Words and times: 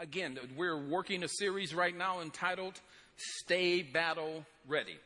again, 0.00 0.38
we're 0.56 0.78
working 0.78 1.22
a 1.22 1.28
series 1.28 1.74
right 1.74 1.96
now 1.96 2.20
entitled 2.20 2.80
Stay 3.16 3.82
Battle 3.82 4.46
Ready. 4.66 4.96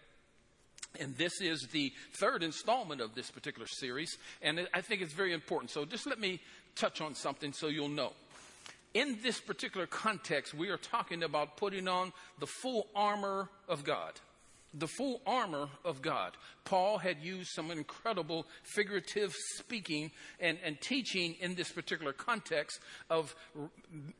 And 1.00 1.16
this 1.16 1.40
is 1.40 1.66
the 1.72 1.92
third 2.12 2.44
installment 2.44 3.00
of 3.00 3.16
this 3.16 3.30
particular 3.30 3.66
series, 3.66 4.16
and 4.40 4.68
I 4.72 4.80
think 4.80 5.02
it's 5.02 5.12
very 5.12 5.32
important. 5.32 5.72
So 5.72 5.84
just 5.84 6.06
let 6.06 6.20
me 6.20 6.40
touch 6.76 7.00
on 7.00 7.16
something 7.16 7.52
so 7.52 7.66
you'll 7.66 7.88
know. 7.88 8.12
In 8.94 9.18
this 9.20 9.40
particular 9.40 9.88
context, 9.88 10.54
we 10.54 10.68
are 10.68 10.76
talking 10.76 11.24
about 11.24 11.56
putting 11.56 11.88
on 11.88 12.12
the 12.38 12.46
full 12.46 12.86
armor 12.94 13.48
of 13.68 13.82
God. 13.82 14.12
The 14.76 14.88
full 14.88 15.20
armor 15.26 15.68
of 15.84 16.02
God. 16.02 16.36
Paul 16.64 16.98
had 16.98 17.20
used 17.22 17.50
some 17.50 17.70
incredible 17.70 18.46
figurative 18.74 19.32
speaking 19.56 20.10
and, 20.40 20.58
and 20.64 20.80
teaching 20.80 21.36
in 21.40 21.54
this 21.54 21.70
particular 21.70 22.12
context 22.12 22.80
of 23.08 23.34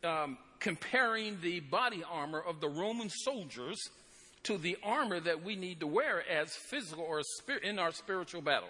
um, 0.05 0.39
comparing 0.61 1.41
the 1.41 1.61
body 1.61 2.05
armor 2.09 2.41
of 2.41 2.61
the 2.61 2.69
Roman 2.69 3.11
soldiers 3.11 3.79
to 4.45 4.59
the 4.59 4.77
armor 4.83 5.21
that 5.21 5.43
we 5.43 5.57
need 5.57 5.81
to 5.81 5.87
wear 5.87 6.23
as 6.31 6.53
physical 6.71 7.05
or 7.05 7.23
in 7.63 7.79
our 7.79 7.93
spiritual 7.93 8.43
battle. 8.43 8.69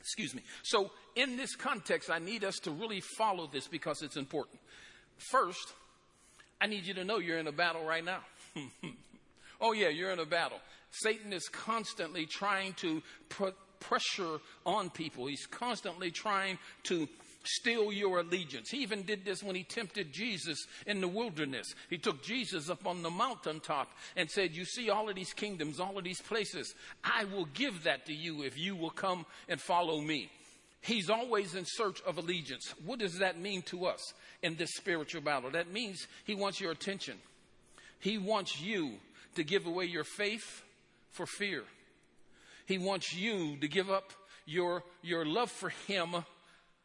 Excuse 0.00 0.34
me. 0.34 0.42
So, 0.62 0.90
in 1.16 1.36
this 1.36 1.56
context, 1.56 2.10
I 2.10 2.18
need 2.18 2.44
us 2.44 2.56
to 2.60 2.70
really 2.70 3.00
follow 3.00 3.48
this 3.52 3.66
because 3.66 4.02
it's 4.02 4.16
important. 4.16 4.60
First, 5.30 5.72
I 6.60 6.66
need 6.66 6.84
you 6.84 6.94
to 6.94 7.04
know 7.04 7.18
you're 7.18 7.38
in 7.38 7.46
a 7.46 7.52
battle 7.52 7.84
right 7.84 8.04
now. 8.04 8.20
oh, 9.60 9.72
yeah, 9.72 9.88
you're 9.88 10.10
in 10.10 10.18
a 10.18 10.26
battle. 10.26 10.58
Satan 10.90 11.32
is 11.32 11.48
constantly 11.48 12.26
trying 12.26 12.74
to 12.74 13.02
put 13.28 13.54
pressure 13.80 14.38
on 14.64 14.90
people, 14.90 15.26
he's 15.26 15.46
constantly 15.46 16.10
trying 16.10 16.58
to 16.84 17.08
steal 17.46 17.92
your 17.92 18.20
allegiance. 18.20 18.70
He 18.70 18.78
even 18.78 19.02
did 19.02 19.24
this 19.24 19.42
when 19.42 19.56
he 19.56 19.62
tempted 19.62 20.12
Jesus 20.12 20.66
in 20.86 21.00
the 21.00 21.08
wilderness. 21.08 21.74
He 21.88 21.98
took 21.98 22.22
Jesus 22.22 22.68
up 22.68 22.86
on 22.86 23.02
the 23.02 23.10
mountaintop 23.10 23.88
and 24.16 24.30
said, 24.30 24.54
You 24.54 24.64
see 24.64 24.90
all 24.90 25.08
of 25.08 25.14
these 25.14 25.32
kingdoms, 25.32 25.80
all 25.80 25.96
of 25.96 26.04
these 26.04 26.20
places. 26.20 26.74
I 27.04 27.24
will 27.24 27.46
give 27.46 27.84
that 27.84 28.06
to 28.06 28.12
you 28.12 28.42
if 28.42 28.58
you 28.58 28.74
will 28.76 28.90
come 28.90 29.26
and 29.48 29.60
follow 29.60 30.00
me. 30.00 30.30
He's 30.80 31.10
always 31.10 31.54
in 31.54 31.64
search 31.66 32.00
of 32.02 32.18
allegiance. 32.18 32.72
What 32.84 33.00
does 33.00 33.18
that 33.18 33.40
mean 33.40 33.62
to 33.62 33.86
us 33.86 34.14
in 34.42 34.56
this 34.56 34.74
spiritual 34.76 35.20
battle? 35.20 35.50
That 35.50 35.72
means 35.72 36.06
he 36.24 36.34
wants 36.34 36.60
your 36.60 36.70
attention. 36.70 37.16
He 37.98 38.18
wants 38.18 38.60
you 38.60 38.94
to 39.36 39.44
give 39.44 39.66
away 39.66 39.84
your 39.84 40.04
faith 40.04 40.62
for 41.10 41.26
fear. 41.26 41.64
He 42.66 42.78
wants 42.78 43.14
you 43.14 43.56
to 43.58 43.68
give 43.68 43.90
up 43.90 44.12
your, 44.44 44.82
your 45.02 45.24
love 45.24 45.50
for 45.50 45.70
him 45.86 46.16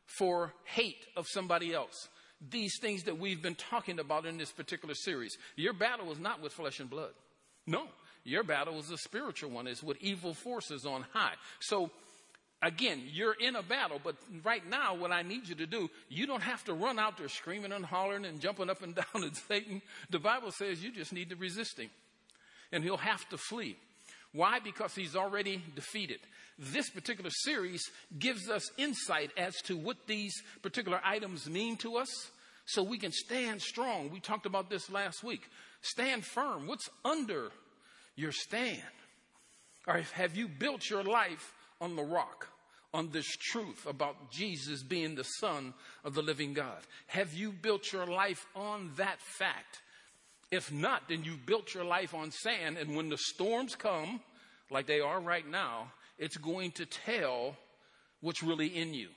for 0.05 0.53
hate 0.65 1.05
of 1.15 1.27
somebody 1.27 1.73
else. 1.73 2.09
These 2.49 2.79
things 2.79 3.03
that 3.03 3.19
we've 3.19 3.41
been 3.41 3.55
talking 3.55 3.99
about 3.99 4.25
in 4.25 4.37
this 4.37 4.51
particular 4.51 4.95
series. 4.95 5.37
Your 5.55 5.73
battle 5.73 6.11
is 6.11 6.19
not 6.19 6.41
with 6.41 6.53
flesh 6.53 6.79
and 6.79 6.89
blood. 6.89 7.11
No, 7.67 7.87
your 8.23 8.43
battle 8.43 8.79
is 8.79 8.89
a 8.89 8.97
spiritual 8.97 9.51
one. 9.51 9.67
It's 9.67 9.83
with 9.83 9.97
evil 10.01 10.33
forces 10.33 10.85
on 10.85 11.05
high. 11.13 11.33
So 11.59 11.91
again, 12.61 13.01
you're 13.11 13.33
in 13.33 13.55
a 13.55 13.63
battle, 13.63 13.99
but 14.03 14.15
right 14.43 14.67
now, 14.67 14.95
what 14.95 15.11
I 15.11 15.21
need 15.21 15.47
you 15.47 15.55
to 15.55 15.65
do, 15.65 15.89
you 16.09 16.27
don't 16.27 16.43
have 16.43 16.63
to 16.65 16.73
run 16.73 16.99
out 16.99 17.17
there 17.17 17.29
screaming 17.29 17.71
and 17.71 17.85
hollering 17.85 18.25
and 18.25 18.39
jumping 18.39 18.69
up 18.69 18.81
and 18.81 18.95
down 19.13 19.23
at 19.23 19.35
Satan. 19.35 19.81
The 20.09 20.19
Bible 20.19 20.51
says 20.51 20.83
you 20.83 20.91
just 20.91 21.13
need 21.13 21.29
to 21.29 21.35
resist 21.35 21.79
him, 21.79 21.89
and 22.71 22.83
he'll 22.83 22.97
have 22.97 23.27
to 23.29 23.37
flee. 23.37 23.77
Why? 24.33 24.59
Because 24.59 24.95
he's 24.95 25.15
already 25.15 25.61
defeated. 25.75 26.19
This 26.57 26.89
particular 26.89 27.29
series 27.29 27.81
gives 28.17 28.49
us 28.49 28.69
insight 28.77 29.31
as 29.37 29.55
to 29.63 29.75
what 29.75 30.07
these 30.07 30.33
particular 30.61 31.01
items 31.03 31.49
mean 31.49 31.75
to 31.77 31.97
us 31.97 32.09
so 32.65 32.83
we 32.83 32.97
can 32.97 33.11
stand 33.11 33.61
strong. 33.61 34.09
We 34.11 34.19
talked 34.19 34.45
about 34.45 34.69
this 34.69 34.89
last 34.89 35.23
week. 35.23 35.41
Stand 35.81 36.25
firm. 36.25 36.67
What's 36.67 36.89
under 37.03 37.49
your 38.15 38.31
stand? 38.31 38.81
Or 39.87 40.01
have 40.13 40.35
you 40.35 40.47
built 40.47 40.89
your 40.89 41.03
life 41.03 41.53
on 41.81 41.95
the 41.95 42.03
rock, 42.03 42.47
on 42.93 43.09
this 43.09 43.27
truth 43.35 43.87
about 43.87 44.31
Jesus 44.31 44.83
being 44.83 45.15
the 45.15 45.23
Son 45.23 45.73
of 46.05 46.13
the 46.13 46.21
living 46.21 46.53
God? 46.53 46.77
Have 47.07 47.33
you 47.33 47.51
built 47.51 47.91
your 47.91 48.05
life 48.05 48.45
on 48.55 48.91
that 48.97 49.19
fact? 49.19 49.81
If 50.51 50.71
not, 50.71 51.03
then 51.07 51.23
you've 51.23 51.45
built 51.45 51.73
your 51.73 51.85
life 51.85 52.13
on 52.13 52.31
sand, 52.31 52.77
and 52.77 52.95
when 52.95 53.09
the 53.09 53.17
storms 53.17 53.75
come, 53.75 54.19
like 54.69 54.85
they 54.85 54.99
are 54.99 55.19
right 55.19 55.49
now, 55.49 55.91
it's 56.17 56.37
going 56.37 56.71
to 56.71 56.85
tell 56.85 57.55
what's 58.19 58.43
really 58.43 58.67
in 58.67 58.93
you. 58.93 59.09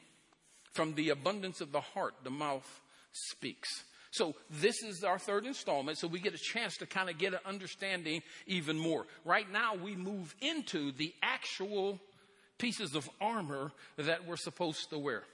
From 0.72 0.95
the 0.95 1.11
abundance 1.11 1.61
of 1.61 1.72
the 1.72 1.81
heart, 1.81 2.15
the 2.22 2.31
mouth 2.31 2.81
speaks. 3.12 3.69
So 4.12 4.34
this 4.49 4.83
is 4.84 5.03
our 5.03 5.19
third 5.19 5.45
installment, 5.45 5.99
so 5.99 6.06
we 6.06 6.21
get 6.21 6.34
a 6.34 6.39
chance 6.39 6.77
to 6.77 6.87
kind 6.87 7.11
of 7.11 7.19
get 7.19 7.33
an 7.33 7.41
understanding 7.45 8.22
even 8.47 8.78
more. 8.78 9.06
Right 9.25 9.51
now, 9.51 9.75
we 9.75 9.97
move 9.97 10.34
into 10.41 10.93
the 10.93 11.12
actual 11.21 11.99
pieces 12.59 12.95
of 12.95 13.11
armor 13.21 13.72
that 13.97 14.25
we're 14.25 14.37
supposed 14.37 14.91
to 14.91 14.99
wear. 14.99 15.25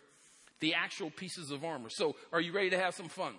The 0.60 0.74
actual 0.74 1.10
pieces 1.10 1.50
of 1.50 1.62
armor. 1.62 1.90
So, 1.90 2.16
are 2.32 2.40
you 2.40 2.52
ready 2.52 2.70
to 2.70 2.78
have 2.78 2.94
some 2.94 3.08
fun? 3.08 3.34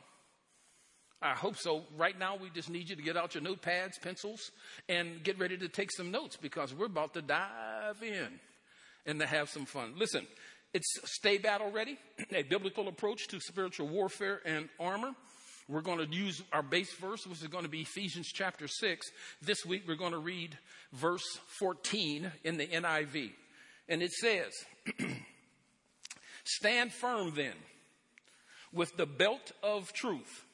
I 1.21 1.33
hope 1.33 1.55
so. 1.57 1.83
Right 1.97 2.17
now, 2.17 2.35
we 2.35 2.49
just 2.49 2.69
need 2.69 2.89
you 2.89 2.95
to 2.95 3.01
get 3.01 3.15
out 3.15 3.35
your 3.35 3.43
notepads, 3.43 4.01
pencils, 4.01 4.51
and 4.89 5.23
get 5.23 5.37
ready 5.37 5.55
to 5.57 5.67
take 5.67 5.91
some 5.91 6.09
notes 6.09 6.35
because 6.35 6.73
we're 6.73 6.87
about 6.87 7.13
to 7.13 7.21
dive 7.21 8.01
in 8.01 8.39
and 9.05 9.19
to 9.19 9.27
have 9.27 9.47
some 9.47 9.65
fun. 9.65 9.93
Listen, 9.97 10.25
it's 10.73 10.87
Stay 11.05 11.37
Battle 11.37 11.69
Ready, 11.69 11.99
a 12.31 12.41
biblical 12.41 12.87
approach 12.87 13.27
to 13.27 13.39
spiritual 13.39 13.87
warfare 13.87 14.41
and 14.45 14.67
armor. 14.79 15.11
We're 15.69 15.81
going 15.81 15.99
to 15.99 16.11
use 16.11 16.41
our 16.51 16.63
base 16.63 16.93
verse, 16.95 17.25
which 17.27 17.41
is 17.41 17.47
going 17.47 17.65
to 17.65 17.69
be 17.69 17.81
Ephesians 17.81 18.27
chapter 18.33 18.67
6. 18.67 19.07
This 19.43 19.63
week, 19.63 19.83
we're 19.87 19.95
going 19.95 20.13
to 20.13 20.17
read 20.17 20.57
verse 20.91 21.37
14 21.59 22.31
in 22.43 22.57
the 22.57 22.65
NIV. 22.65 23.31
And 23.87 24.01
it 24.01 24.11
says, 24.11 24.51
Stand 26.43 26.91
firm 26.91 27.33
then 27.35 27.53
with 28.73 28.97
the 28.97 29.05
belt 29.05 29.51
of 29.61 29.93
truth 29.93 30.45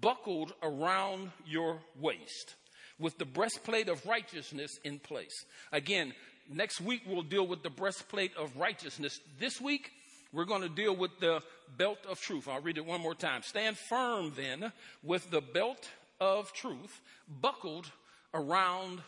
buckled 0.00 0.52
around 0.62 1.30
your 1.46 1.78
waist 1.98 2.54
with 2.98 3.18
the 3.18 3.24
breastplate 3.24 3.88
of 3.88 4.04
righteousness 4.06 4.78
in 4.84 4.98
place. 4.98 5.44
Again, 5.72 6.14
next 6.48 6.80
week 6.80 7.02
we'll 7.06 7.22
deal 7.22 7.46
with 7.46 7.62
the 7.62 7.70
breastplate 7.70 8.36
of 8.36 8.56
righteousness. 8.56 9.20
This 9.38 9.60
week, 9.60 9.90
we're 10.32 10.44
going 10.44 10.62
to 10.62 10.68
deal 10.68 10.96
with 10.96 11.18
the 11.20 11.42
belt 11.76 11.98
of 12.08 12.20
truth. 12.20 12.48
I'll 12.48 12.60
read 12.60 12.78
it 12.78 12.86
one 12.86 13.00
more 13.00 13.14
time. 13.14 13.42
Stand 13.42 13.76
firm 13.76 14.32
then 14.36 14.72
with 15.02 15.30
the 15.30 15.40
belt 15.40 15.90
of 16.20 16.52
truth 16.52 17.00
buckled 17.40 17.90
around 18.32 19.00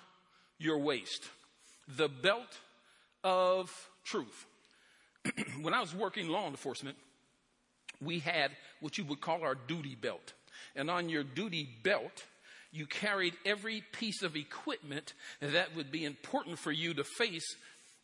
your 0.58 0.78
waist. 0.78 1.24
The 1.96 2.08
belt 2.08 2.58
of 3.22 3.70
truth. 4.04 4.46
when 5.62 5.72
I 5.72 5.80
was 5.80 5.94
working 5.94 6.28
law 6.28 6.46
enforcement, 6.46 6.96
we 8.02 8.18
had 8.18 8.50
what 8.80 8.98
you 8.98 9.04
would 9.04 9.20
call 9.20 9.42
our 9.42 9.54
duty 9.54 9.94
belt. 9.94 10.34
And 10.76 10.90
on 10.90 11.08
your 11.08 11.24
duty 11.24 11.68
belt, 11.82 12.24
you 12.72 12.86
carried 12.86 13.34
every 13.46 13.82
piece 13.92 14.22
of 14.22 14.36
equipment 14.36 15.14
that 15.40 15.76
would 15.76 15.92
be 15.92 16.04
important 16.04 16.58
for 16.58 16.72
you 16.72 16.94
to 16.94 17.04
face 17.04 17.56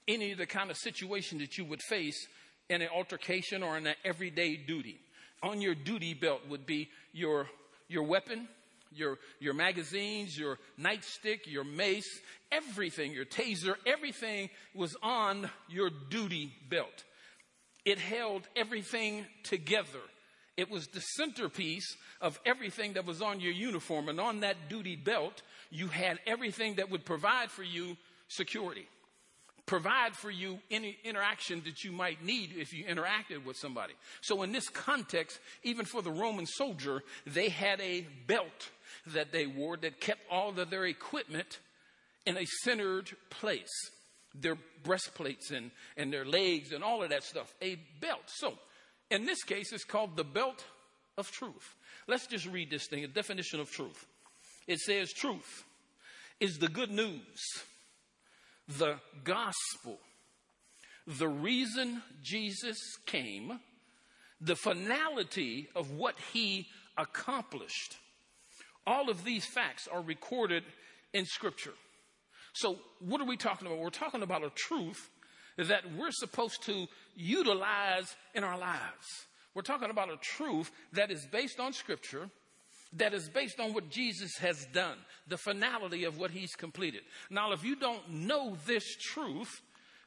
any 0.06 0.32
of 0.32 0.38
the 0.38 0.46
kind 0.46 0.70
of 0.70 0.76
situation 0.76 1.38
that 1.38 1.58
you 1.58 1.64
would 1.64 1.82
face 1.82 2.26
in 2.68 2.82
an 2.82 2.88
altercation 2.94 3.62
or 3.62 3.76
in 3.76 3.86
an 3.86 3.96
everyday 4.04 4.56
duty. 4.56 5.00
On 5.42 5.60
your 5.60 5.74
duty 5.74 6.14
belt 6.14 6.42
would 6.48 6.66
be 6.66 6.88
your, 7.12 7.48
your 7.88 8.04
weapon, 8.04 8.46
your, 8.92 9.18
your 9.40 9.54
magazines, 9.54 10.38
your 10.38 10.58
nightstick, 10.78 11.40
your 11.46 11.64
mace, 11.64 12.20
everything, 12.52 13.12
your 13.12 13.24
taser, 13.24 13.74
everything 13.86 14.50
was 14.74 14.96
on 15.02 15.48
your 15.68 15.90
duty 16.10 16.52
belt. 16.68 17.04
It 17.84 17.98
held 17.98 18.42
everything 18.56 19.26
together. 19.42 20.00
It 20.56 20.70
was 20.70 20.86
the 20.88 21.00
centerpiece 21.00 21.96
of 22.20 22.38
everything 22.44 22.94
that 22.94 23.06
was 23.06 23.22
on 23.22 23.40
your 23.40 23.52
uniform. 23.52 24.08
And 24.08 24.20
on 24.20 24.40
that 24.40 24.68
duty 24.68 24.96
belt, 24.96 25.42
you 25.70 25.88
had 25.88 26.18
everything 26.26 26.76
that 26.76 26.90
would 26.90 27.04
provide 27.04 27.50
for 27.50 27.62
you 27.62 27.96
security, 28.28 28.86
provide 29.66 30.14
for 30.14 30.30
you 30.30 30.58
any 30.70 30.98
interaction 31.04 31.62
that 31.64 31.84
you 31.84 31.92
might 31.92 32.24
need 32.24 32.52
if 32.56 32.72
you 32.72 32.84
interacted 32.84 33.44
with 33.44 33.56
somebody. 33.56 33.94
So, 34.20 34.42
in 34.42 34.52
this 34.52 34.68
context, 34.68 35.38
even 35.62 35.86
for 35.86 36.02
the 36.02 36.10
Roman 36.10 36.46
soldier, 36.46 37.02
they 37.26 37.48
had 37.48 37.80
a 37.80 38.06
belt 38.26 38.70
that 39.06 39.32
they 39.32 39.46
wore 39.46 39.76
that 39.78 40.00
kept 40.00 40.20
all 40.30 40.58
of 40.58 40.70
their 40.70 40.86
equipment 40.86 41.60
in 42.26 42.36
a 42.36 42.44
centered 42.62 43.10
place 43.30 43.90
their 44.34 44.56
breastplates 44.82 45.50
and, 45.50 45.70
and 45.96 46.12
their 46.12 46.24
legs 46.24 46.72
and 46.72 46.84
all 46.84 47.02
of 47.02 47.10
that 47.10 47.24
stuff, 47.24 47.52
a 47.60 47.76
belt. 48.00 48.22
So, 48.26 48.54
in 49.10 49.26
this 49.26 49.42
case, 49.42 49.72
it's 49.72 49.84
called 49.84 50.16
the 50.16 50.24
belt 50.24 50.64
of 51.18 51.30
truth. 51.30 51.76
Let's 52.06 52.26
just 52.26 52.46
read 52.46 52.70
this 52.70 52.86
thing 52.86 53.04
a 53.04 53.08
definition 53.08 53.60
of 53.60 53.70
truth. 53.70 54.06
It 54.66 54.78
says, 54.78 55.12
Truth 55.12 55.64
is 56.38 56.58
the 56.58 56.68
good 56.68 56.90
news, 56.90 57.40
the 58.68 58.96
gospel, 59.24 59.98
the 61.06 61.28
reason 61.28 62.02
Jesus 62.22 62.78
came, 63.06 63.60
the 64.40 64.56
finality 64.56 65.68
of 65.74 65.90
what 65.90 66.16
he 66.32 66.68
accomplished. 66.96 67.96
All 68.86 69.10
of 69.10 69.24
these 69.24 69.44
facts 69.44 69.88
are 69.92 70.00
recorded 70.00 70.64
in 71.12 71.26
Scripture. 71.26 71.74
So, 72.52 72.78
what 73.00 73.20
are 73.20 73.26
we 73.26 73.36
talking 73.36 73.66
about? 73.66 73.78
We're 73.78 73.90
talking 73.90 74.22
about 74.22 74.42
a 74.42 74.50
truth 74.50 75.10
that 75.68 75.82
we're 75.96 76.10
supposed 76.10 76.62
to 76.64 76.86
utilize 77.16 78.16
in 78.34 78.44
our 78.44 78.58
lives. 78.58 79.06
We're 79.54 79.62
talking 79.62 79.90
about 79.90 80.10
a 80.10 80.16
truth 80.16 80.70
that 80.92 81.10
is 81.10 81.26
based 81.26 81.58
on 81.60 81.72
Scripture, 81.72 82.30
that 82.94 83.14
is 83.14 83.28
based 83.28 83.60
on 83.60 83.74
what 83.74 83.90
Jesus 83.90 84.36
has 84.38 84.66
done, 84.72 84.96
the 85.26 85.36
finality 85.36 86.04
of 86.04 86.18
what 86.18 86.30
He's 86.30 86.54
completed. 86.54 87.02
Now, 87.30 87.52
if 87.52 87.64
you 87.64 87.76
don't 87.76 88.08
know 88.10 88.56
this 88.66 88.84
truth, 88.96 89.60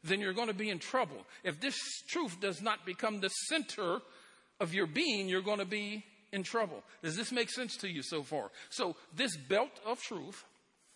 then 0.03 0.19
you're 0.19 0.33
going 0.33 0.47
to 0.47 0.53
be 0.53 0.69
in 0.69 0.79
trouble. 0.79 1.25
If 1.44 1.59
this 1.59 1.77
truth 2.07 2.39
does 2.39 2.61
not 2.61 2.85
become 2.85 3.19
the 3.19 3.29
center 3.29 4.00
of 4.59 4.73
your 4.73 4.88
being, 4.88 5.27
you're 5.29 5.41
going 5.41 5.59
to 5.59 5.65
be 5.65 6.03
in 6.31 6.44
trouble. 6.44 6.83
Does 7.01 7.15
this 7.15 7.31
make 7.31 7.50
sense 7.50 7.77
to 7.77 7.89
you 7.89 8.01
so 8.01 8.23
far? 8.23 8.50
So, 8.69 8.95
this 9.15 9.35
belt 9.38 9.79
of 9.85 10.01
truth 10.01 10.44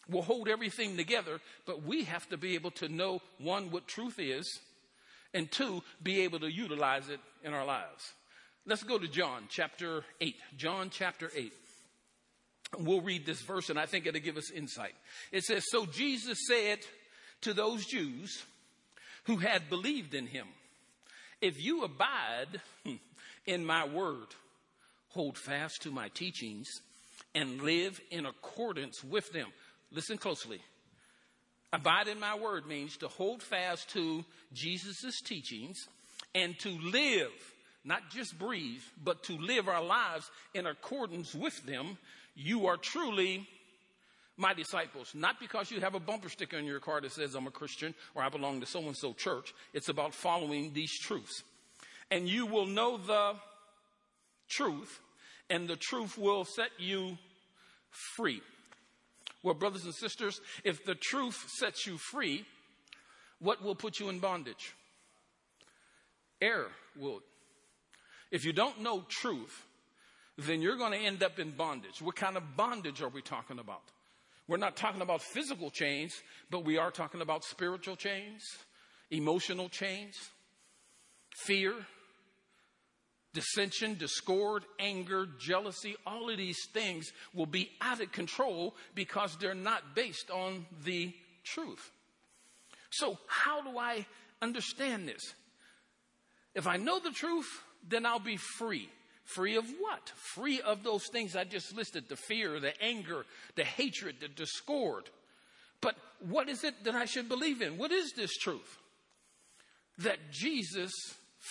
will 0.09 0.21
hold 0.21 0.47
everything 0.47 0.97
together, 0.97 1.39
but 1.65 1.83
we 1.83 2.03
have 2.05 2.27
to 2.29 2.37
be 2.37 2.55
able 2.55 2.71
to 2.71 2.89
know 2.89 3.21
one, 3.39 3.71
what 3.71 3.87
truth 3.87 4.19
is, 4.19 4.59
and 5.33 5.51
two, 5.51 5.83
be 6.01 6.21
able 6.21 6.39
to 6.39 6.51
utilize 6.51 7.09
it 7.09 7.19
in 7.43 7.53
our 7.53 7.65
lives. 7.65 8.13
Let's 8.65 8.83
go 8.83 8.97
to 8.97 9.07
John 9.07 9.43
chapter 9.49 10.03
8. 10.19 10.35
John 10.57 10.89
chapter 10.89 11.31
8. 11.35 11.53
We'll 12.79 13.01
read 13.01 13.25
this 13.25 13.41
verse 13.41 13.69
and 13.69 13.79
I 13.79 13.85
think 13.85 14.05
it'll 14.05 14.19
give 14.19 14.37
us 14.37 14.51
insight. 14.51 14.93
It 15.31 15.43
says, 15.43 15.63
So 15.69 15.85
Jesus 15.85 16.37
said 16.47 16.79
to 17.41 17.53
those 17.53 17.85
Jews 17.85 18.43
who 19.23 19.37
had 19.37 19.69
believed 19.69 20.13
in 20.13 20.27
him, 20.27 20.47
If 21.41 21.63
you 21.63 21.83
abide 21.83 22.61
in 23.45 23.65
my 23.65 23.87
word, 23.87 24.27
hold 25.09 25.37
fast 25.37 25.83
to 25.83 25.91
my 25.91 26.09
teachings, 26.09 26.67
and 27.33 27.61
live 27.61 27.99
in 28.09 28.25
accordance 28.25 29.03
with 29.03 29.31
them. 29.31 29.47
Listen 29.91 30.17
closely. 30.17 30.59
Abide 31.73 32.07
in 32.07 32.19
my 32.19 32.35
word 32.35 32.65
means 32.65 32.97
to 32.97 33.07
hold 33.07 33.43
fast 33.43 33.89
to 33.89 34.23
Jesus' 34.53 35.21
teachings 35.21 35.87
and 36.33 36.57
to 36.59 36.69
live, 36.69 37.31
not 37.83 38.09
just 38.09 38.39
breathe, 38.39 38.81
but 39.03 39.23
to 39.23 39.37
live 39.37 39.67
our 39.67 39.83
lives 39.83 40.29
in 40.53 40.65
accordance 40.65 41.35
with 41.35 41.65
them. 41.65 41.97
You 42.35 42.67
are 42.67 42.77
truly 42.77 43.47
my 44.37 44.53
disciples, 44.53 45.13
not 45.15 45.39
because 45.39 45.71
you 45.71 45.81
have 45.81 45.95
a 45.95 45.99
bumper 45.99 46.29
sticker 46.29 46.57
in 46.57 46.65
your 46.65 46.79
car 46.79 47.01
that 47.01 47.11
says 47.11 47.35
I'm 47.35 47.47
a 47.47 47.51
Christian 47.51 47.93
or 48.15 48.23
I 48.23 48.29
belong 48.29 48.59
to 48.61 48.65
so 48.65 48.79
and 48.79 48.95
so 48.95 49.13
church. 49.13 49.53
It's 49.73 49.89
about 49.89 50.13
following 50.13 50.73
these 50.73 50.97
truths. 50.99 51.43
And 52.11 52.29
you 52.29 52.45
will 52.45 52.67
know 52.67 52.97
the 52.97 53.33
truth, 54.47 54.99
and 55.49 55.67
the 55.67 55.75
truth 55.75 56.17
will 56.17 56.45
set 56.45 56.69
you 56.77 57.17
free. 58.15 58.41
Well, 59.43 59.53
brothers 59.53 59.85
and 59.85 59.93
sisters, 59.93 60.41
if 60.63 60.83
the 60.85 60.95
truth 60.95 61.49
sets 61.49 61.85
you 61.85 61.97
free, 61.97 62.45
what 63.39 63.63
will 63.63 63.75
put 63.75 63.99
you 63.99 64.09
in 64.09 64.19
bondage? 64.19 64.73
Error 66.41 66.71
will. 66.95 67.21
If 68.31 68.45
you 68.45 68.53
don't 68.53 68.81
know 68.81 69.05
truth, 69.07 69.65
then 70.37 70.61
you're 70.61 70.77
going 70.77 70.91
to 70.91 70.97
end 70.97 71.23
up 71.23 71.39
in 71.39 71.51
bondage. 71.51 72.01
What 72.01 72.15
kind 72.15 72.37
of 72.37 72.55
bondage 72.55 73.01
are 73.01 73.09
we 73.09 73.21
talking 73.21 73.59
about? 73.59 73.81
We're 74.47 74.57
not 74.57 74.75
talking 74.75 75.01
about 75.01 75.21
physical 75.21 75.69
chains, 75.69 76.13
but 76.49 76.63
we 76.63 76.77
are 76.77 76.91
talking 76.91 77.21
about 77.21 77.43
spiritual 77.43 77.95
chains, 77.95 78.43
emotional 79.11 79.67
chains, 79.67 80.15
fear, 81.35 81.73
dissension, 83.37 83.93
discord, 83.93 84.65
anger, 84.79 85.27
jealousy, 85.39 85.95
all 86.07 86.27
of 86.27 86.37
these 86.37 86.57
things 86.73 87.11
will 87.35 87.45
be 87.45 87.69
out 87.81 88.01
of 88.01 88.11
control 88.11 88.73
because 88.95 89.37
they're 89.39 89.53
not 89.53 89.93
based 89.93 90.31
on 90.31 90.65
the 90.83 91.13
truth. 91.43 91.91
So, 92.89 93.19
how 93.27 93.61
do 93.61 93.77
I 93.77 94.07
understand 94.41 95.07
this? 95.07 95.21
If 96.55 96.65
I 96.65 96.77
know 96.77 96.99
the 96.99 97.11
truth, 97.11 97.45
then 97.87 98.07
I'll 98.07 98.17
be 98.17 98.37
free. 98.57 98.89
Free 99.25 99.55
of 99.55 99.65
what? 99.79 100.11
Free 100.33 100.59
of 100.61 100.81
those 100.81 101.05
things 101.11 101.35
I 101.35 101.43
just 101.43 101.75
listed 101.75 102.09
the 102.09 102.15
fear, 102.15 102.59
the 102.59 102.73
anger, 102.81 103.23
the 103.53 103.65
hatred, 103.65 104.15
the 104.19 104.29
discord. 104.29 105.11
But 105.79 105.95
what 106.27 106.49
is 106.49 106.63
it 106.63 106.85
that 106.85 106.95
I 106.95 107.05
should 107.05 107.29
believe 107.29 107.61
in? 107.61 107.77
What 107.77 107.91
is 107.91 108.13
this 108.13 108.35
truth? 108.35 108.79
That 109.99 110.31
Jesus 110.31 110.91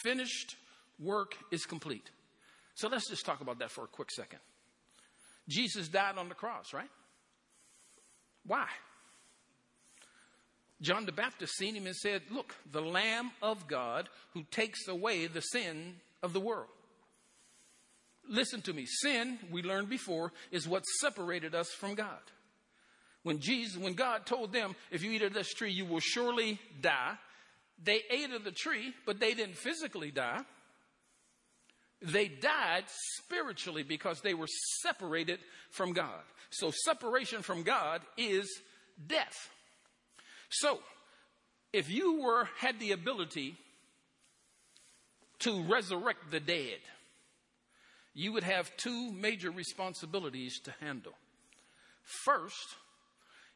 finished 0.03 0.57
work 0.99 1.35
is 1.51 1.67
complete. 1.67 2.11
So 2.75 2.89
let's 2.89 3.09
just 3.09 3.25
talk 3.25 3.41
about 3.41 3.59
that 3.61 3.71
for 3.71 3.85
a 3.85 3.89
quick 3.89 4.11
second. 4.11 4.41
Jesus 5.49 5.89
died 5.89 6.19
on 6.19 6.29
the 6.29 6.35
cross, 6.35 6.73
right? 6.73 6.91
Why? 8.45 8.67
John 10.81 11.07
the 11.07 11.13
Baptist 11.13 11.57
seen 11.57 11.75
him 11.75 11.87
and 11.87 11.97
said, 11.97 12.23
Look, 12.31 12.55
the 12.71 12.83
Lamb 12.83 13.31
of 13.41 13.67
God 13.67 14.09
who 14.35 14.45
takes 14.51 14.89
away 14.89 15.27
the 15.27 15.41
sin 15.41 15.95
of 16.23 16.33
the 16.33 16.41
world. 16.41 16.69
Listen 18.29 18.61
to 18.63 18.73
me. 18.73 18.85
Sin, 18.87 19.39
we 19.51 19.63
learned 19.63 19.89
before, 19.89 20.33
is 20.51 20.69
what 20.69 20.85
separated 21.01 21.55
us 21.55 21.69
from 21.71 21.95
God. 21.95 22.21
When 23.23 23.41
Jesus, 23.41 23.77
when 23.77 23.95
God 23.95 24.27
told 24.27 24.53
them, 24.53 24.75
if 24.91 25.03
you 25.03 25.13
eat 25.13 25.23
of 25.23 25.33
this 25.33 25.53
tree, 25.53 25.73
you 25.73 25.85
will 25.87 26.01
surely 26.01 26.61
die, 26.81 27.15
they 27.83 28.03
ate 28.11 28.33
of 28.33 28.45
the 28.45 28.53
tree, 28.53 28.93
but 29.05 29.21
they 29.21 29.35
didn't 29.35 29.57
physically 29.57 30.11
die. 30.11 30.41
They 32.03 32.29
died 32.29 32.85
spiritually 32.87 33.83
because 33.83 34.21
they 34.21 34.35
were 34.35 34.49
separated 34.81 35.39
from 35.71 35.93
God. 35.93 36.23
So, 36.51 36.71
separation 36.71 37.43
from 37.43 37.63
God 37.63 38.03
is 38.17 38.61
death. 39.07 39.51
So, 40.51 40.81
if 41.73 41.91
you 41.91 42.21
were 42.23 42.49
had 42.59 42.79
the 42.79 42.93
ability 42.93 43.57
to 45.41 45.63
resurrect 45.65 46.31
the 46.31 46.41
dead, 46.41 46.79
you 48.15 48.33
would 48.33 48.45
have 48.45 48.75
two 48.77 49.13
major 49.13 49.51
responsibilities 49.51 50.61
to 50.61 50.73
handle. 50.81 51.13
First, 52.25 52.77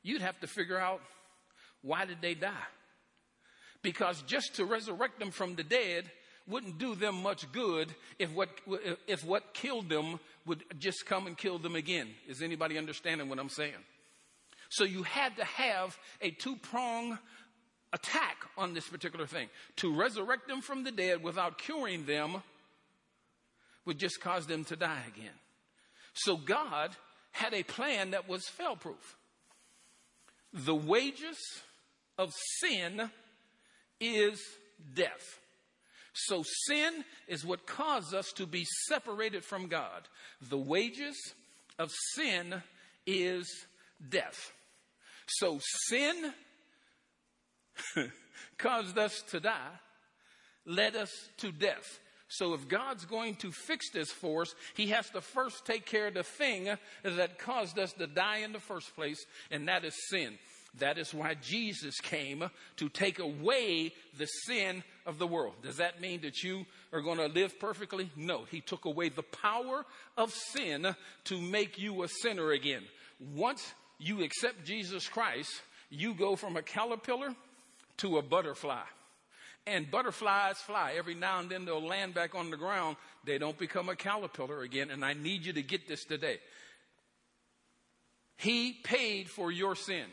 you'd 0.02 0.20
have 0.20 0.38
to 0.40 0.46
figure 0.46 0.78
out 0.78 1.00
why 1.82 2.04
did 2.04 2.20
they 2.20 2.34
die? 2.34 2.68
Because 3.82 4.22
just 4.22 4.56
to 4.56 4.66
resurrect 4.66 5.18
them 5.18 5.30
from 5.30 5.54
the 5.54 5.62
dead 5.62 6.10
wouldn't 6.46 6.78
do 6.78 6.94
them 6.94 7.22
much 7.22 7.50
good 7.52 7.94
if 8.18 8.32
what, 8.32 8.48
if 9.06 9.24
what 9.24 9.54
killed 9.54 9.88
them 9.88 10.18
would 10.46 10.64
just 10.78 11.06
come 11.06 11.26
and 11.26 11.36
kill 11.36 11.58
them 11.58 11.76
again. 11.76 12.08
Is 12.28 12.42
anybody 12.42 12.78
understanding 12.78 13.28
what 13.28 13.38
I'm 13.38 13.48
saying? 13.48 13.72
So 14.68 14.84
you 14.84 15.02
had 15.02 15.36
to 15.36 15.44
have 15.44 15.98
a 16.20 16.30
two 16.30 16.56
prong 16.56 17.18
attack 17.92 18.36
on 18.56 18.72
this 18.72 18.86
particular 18.88 19.26
thing. 19.26 19.48
To 19.76 19.92
resurrect 19.92 20.48
them 20.48 20.60
from 20.60 20.84
the 20.84 20.92
dead 20.92 21.22
without 21.22 21.58
curing 21.58 22.06
them 22.06 22.42
would 23.84 23.98
just 23.98 24.20
cause 24.20 24.46
them 24.46 24.64
to 24.66 24.76
die 24.76 25.02
again. 25.08 25.34
So 26.12 26.36
God 26.36 26.90
had 27.32 27.54
a 27.54 27.62
plan 27.62 28.12
that 28.12 28.28
was 28.28 28.46
fail 28.48 28.76
proof. 28.76 29.16
The 30.52 30.74
wages 30.74 31.38
of 32.18 32.32
sin 32.60 33.10
is 34.00 34.40
death. 34.94 35.39
So 36.12 36.42
sin 36.66 37.04
is 37.28 37.44
what 37.44 37.66
caused 37.66 38.14
us 38.14 38.32
to 38.32 38.46
be 38.46 38.64
separated 38.88 39.44
from 39.44 39.68
God. 39.68 40.08
The 40.48 40.58
wages 40.58 41.16
of 41.78 41.90
sin 42.14 42.62
is 43.06 43.46
death. 44.08 44.52
So 45.26 45.60
sin 45.88 46.32
caused 48.58 48.98
us 48.98 49.22
to 49.30 49.40
die, 49.40 49.78
led 50.66 50.96
us 50.96 51.10
to 51.38 51.52
death. 51.52 52.00
So 52.28 52.54
if 52.54 52.68
God's 52.68 53.04
going 53.04 53.36
to 53.36 53.50
fix 53.50 53.90
this 53.90 54.10
for 54.10 54.42
us, 54.42 54.54
He 54.74 54.88
has 54.88 55.10
to 55.10 55.20
first 55.20 55.66
take 55.66 55.84
care 55.84 56.08
of 56.08 56.14
the 56.14 56.22
thing 56.22 56.68
that 57.02 57.38
caused 57.38 57.78
us 57.78 57.92
to 57.94 58.06
die 58.06 58.38
in 58.38 58.52
the 58.52 58.60
first 58.60 58.94
place, 58.94 59.24
and 59.50 59.68
that 59.68 59.84
is 59.84 59.94
sin. 60.08 60.38
That 60.78 60.98
is 60.98 61.12
why 61.12 61.34
Jesus 61.34 62.00
came 62.00 62.48
to 62.76 62.88
take 62.88 63.18
away 63.18 63.92
the 64.16 64.26
sin 64.26 64.84
of 65.04 65.18
the 65.18 65.26
world. 65.26 65.54
Does 65.62 65.78
that 65.78 66.00
mean 66.00 66.20
that 66.22 66.42
you 66.42 66.64
are 66.92 67.00
going 67.00 67.18
to 67.18 67.26
live 67.26 67.58
perfectly? 67.58 68.10
No. 68.16 68.44
He 68.50 68.60
took 68.60 68.84
away 68.84 69.08
the 69.08 69.22
power 69.22 69.84
of 70.16 70.32
sin 70.32 70.94
to 71.24 71.40
make 71.40 71.78
you 71.78 72.02
a 72.02 72.08
sinner 72.08 72.52
again. 72.52 72.82
Once 73.34 73.74
you 73.98 74.22
accept 74.22 74.64
Jesus 74.64 75.08
Christ, 75.08 75.50
you 75.90 76.14
go 76.14 76.36
from 76.36 76.56
a 76.56 76.62
caterpillar 76.62 77.34
to 77.98 78.18
a 78.18 78.22
butterfly. 78.22 78.84
And 79.66 79.90
butterflies 79.90 80.56
fly. 80.58 80.94
Every 80.96 81.14
now 81.14 81.40
and 81.40 81.50
then 81.50 81.64
they'll 81.64 81.86
land 81.86 82.14
back 82.14 82.34
on 82.34 82.50
the 82.50 82.56
ground. 82.56 82.96
They 83.24 83.38
don't 83.38 83.58
become 83.58 83.88
a 83.88 83.96
caterpillar 83.96 84.62
again. 84.62 84.90
And 84.90 85.04
I 85.04 85.12
need 85.12 85.44
you 85.44 85.52
to 85.52 85.62
get 85.62 85.86
this 85.86 86.04
today. 86.04 86.38
He 88.36 88.72
paid 88.72 89.28
for 89.28 89.52
your 89.52 89.74
sin. 89.76 90.06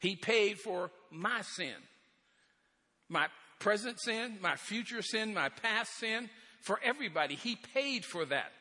He 0.00 0.16
paid 0.16 0.58
for 0.58 0.90
my 1.10 1.42
sin, 1.42 1.74
my 3.08 3.28
present 3.58 4.00
sin, 4.00 4.38
my 4.40 4.56
future 4.56 5.02
sin, 5.02 5.34
my 5.34 5.48
past 5.48 5.96
sin, 5.98 6.28
for 6.60 6.78
everybody. 6.82 7.34
He 7.34 7.56
paid 7.74 8.04
for 8.04 8.24
that. 8.26 8.52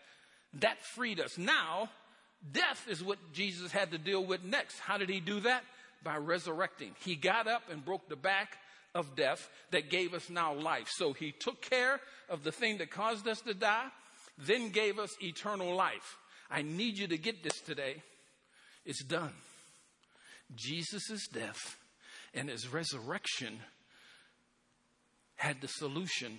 That 0.61 0.81
freed 0.81 1.19
us. 1.19 1.37
Now, 1.37 1.89
death 2.51 2.85
is 2.89 3.03
what 3.03 3.17
Jesus 3.33 3.71
had 3.71 3.91
to 3.91 3.97
deal 3.97 4.23
with 4.23 4.43
next. 4.43 4.79
How 4.79 4.97
did 4.97 5.09
he 5.09 5.19
do 5.19 5.41
that? 5.41 5.63
By 6.03 6.17
resurrecting. 6.17 6.91
He 7.03 7.15
got 7.15 7.47
up 7.47 7.63
and 7.69 7.83
broke 7.83 8.07
the 8.07 8.15
back 8.15 8.57
of 8.93 9.15
death 9.15 9.49
that 9.71 9.89
gave 9.89 10.13
us 10.13 10.29
now 10.29 10.53
life. 10.53 10.87
So 10.89 11.13
he 11.13 11.31
took 11.31 11.61
care 11.61 11.99
of 12.29 12.43
the 12.43 12.51
thing 12.51 12.77
that 12.77 12.91
caused 12.91 13.27
us 13.27 13.41
to 13.41 13.53
die, 13.53 13.87
then 14.37 14.69
gave 14.69 14.99
us 14.99 15.11
eternal 15.21 15.75
life. 15.75 16.17
I 16.49 16.61
need 16.61 16.97
you 16.97 17.07
to 17.07 17.17
get 17.17 17.43
this 17.43 17.59
today. 17.59 18.01
It's 18.85 19.03
done. 19.03 19.33
Jesus' 20.55 21.27
death 21.27 21.77
and 22.33 22.49
his 22.49 22.71
resurrection 22.71 23.59
had 25.35 25.61
the 25.61 25.67
solution 25.67 26.37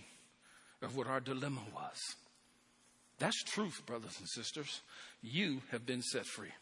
of 0.83 0.97
what 0.97 1.07
our 1.07 1.21
dilemma 1.21 1.63
was. 1.75 1.99
That's 3.19 3.43
truth, 3.43 3.83
brothers 3.87 4.17
and 4.19 4.29
sisters. 4.29 4.83
You 5.23 5.63
have 5.71 5.87
been 5.87 6.03
set 6.03 6.27
free. 6.27 6.53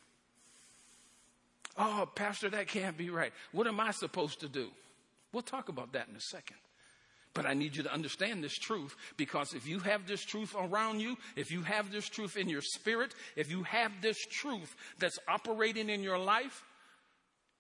Oh, 1.77 2.09
Pastor, 2.15 2.49
that 2.51 2.69
can't 2.69 2.97
be 2.97 3.11
right. 3.11 3.33
What 3.53 3.67
am 3.67 3.81
I 3.81 3.91
supposed 3.91 4.41
to 4.41 4.49
do? 4.49 4.69
We'll 5.33 5.43
talk 5.43 5.69
about 5.69 5.93
that 5.93 6.09
in 6.09 6.15
a 6.15 6.21
second. 6.21 6.57
But 7.35 7.47
I 7.47 7.55
need 7.55 7.75
you 7.75 7.83
to 7.83 7.93
understand 7.93 8.45
this 8.45 8.57
truth 8.57 8.95
because 9.17 9.55
if 9.55 9.67
you 9.67 9.81
have 9.81 10.07
this 10.07 10.25
truth 10.25 10.55
around 10.57 11.01
you, 11.01 11.17
if 11.35 11.51
you 11.51 11.63
have 11.63 11.91
this 11.91 12.09
truth 12.09 12.37
in 12.37 12.49
your 12.49 12.63
spirit, 12.63 13.13
if 13.35 13.51
you 13.51 13.65
have 13.65 13.91
this 14.01 14.19
truth 14.31 14.77
that's 15.01 15.19
operating 15.27 15.91
in 15.91 16.05
your 16.05 16.19
life, 16.19 16.63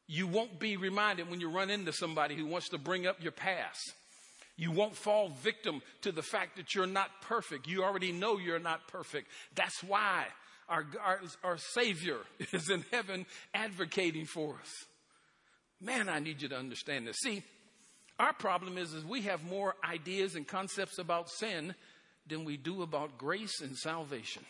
you 0.07 0.27
won't 0.27 0.59
be 0.59 0.77
reminded 0.77 1.31
when 1.31 1.41
you 1.41 1.49
run 1.51 1.71
into 1.71 1.93
somebody 1.93 2.35
who 2.35 2.47
wants 2.47 2.69
to 2.71 2.79
bring 2.79 3.07
up 3.07 3.23
your 3.23 3.33
past. 3.33 3.95
You 4.57 4.71
won't 4.71 4.95
fall 4.95 5.31
victim 5.43 5.83
to 6.03 6.13
the 6.13 6.23
fact 6.23 6.57
that 6.57 6.75
you're 6.75 6.87
not 6.87 7.11
perfect. 7.23 7.67
You 7.67 7.83
already 7.83 8.13
know 8.13 8.39
you're 8.39 8.59
not 8.59 8.87
perfect. 8.87 9.29
That's 9.55 9.83
why 9.83 10.27
our, 10.69 10.87
our, 11.03 11.21
our 11.43 11.59
Savior 11.59 12.19
is 12.53 12.71
in 12.71 12.85
heaven 12.93 13.27
advocating 13.53 14.27
for 14.27 14.55
us. 14.61 14.71
Man, 15.81 16.09
I 16.09 16.21
need 16.21 16.41
you 16.41 16.49
to 16.49 16.57
understand 16.57 17.07
this. 17.07 17.17
See, 17.23 17.43
our 18.19 18.33
problem 18.33 18.79
is, 18.79 18.93
is 18.95 19.05
we 19.05 19.23
have 19.23 19.45
more 19.45 19.75
ideas 19.85 20.37
and 20.37 20.47
concepts 20.47 20.99
about 20.99 21.29
sin 21.29 21.75
than 22.27 22.45
we 22.45 22.57
do 22.57 22.83
about 22.83 23.19
grace 23.19 23.61
and 23.61 23.77
salvation. 23.77 24.45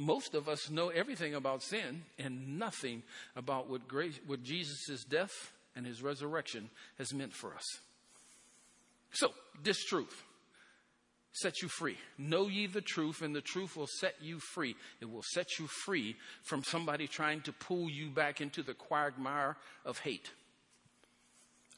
Most 0.00 0.36
of 0.36 0.48
us 0.48 0.70
know 0.70 0.90
everything 0.90 1.34
about 1.34 1.60
sin 1.60 2.02
and 2.20 2.56
nothing 2.56 3.02
about 3.34 3.68
what 3.68 3.82
what 4.26 4.44
Jesus' 4.44 5.02
death 5.02 5.32
and 5.74 5.84
his 5.84 6.04
resurrection 6.04 6.70
has 6.98 7.12
meant 7.12 7.34
for 7.34 7.52
us. 7.52 7.64
So, 9.10 9.32
this 9.60 9.84
truth 9.84 10.22
sets 11.32 11.62
you 11.62 11.68
free. 11.68 11.98
Know 12.16 12.46
ye 12.46 12.68
the 12.68 12.80
truth, 12.80 13.22
and 13.22 13.34
the 13.34 13.40
truth 13.40 13.76
will 13.76 13.88
set 13.98 14.14
you 14.22 14.38
free. 14.38 14.76
It 15.00 15.10
will 15.10 15.24
set 15.32 15.58
you 15.58 15.66
free 15.66 16.14
from 16.44 16.62
somebody 16.62 17.08
trying 17.08 17.40
to 17.40 17.52
pull 17.52 17.90
you 17.90 18.08
back 18.08 18.40
into 18.40 18.62
the 18.62 18.74
quagmire 18.74 19.56
of 19.84 19.98
hate, 19.98 20.30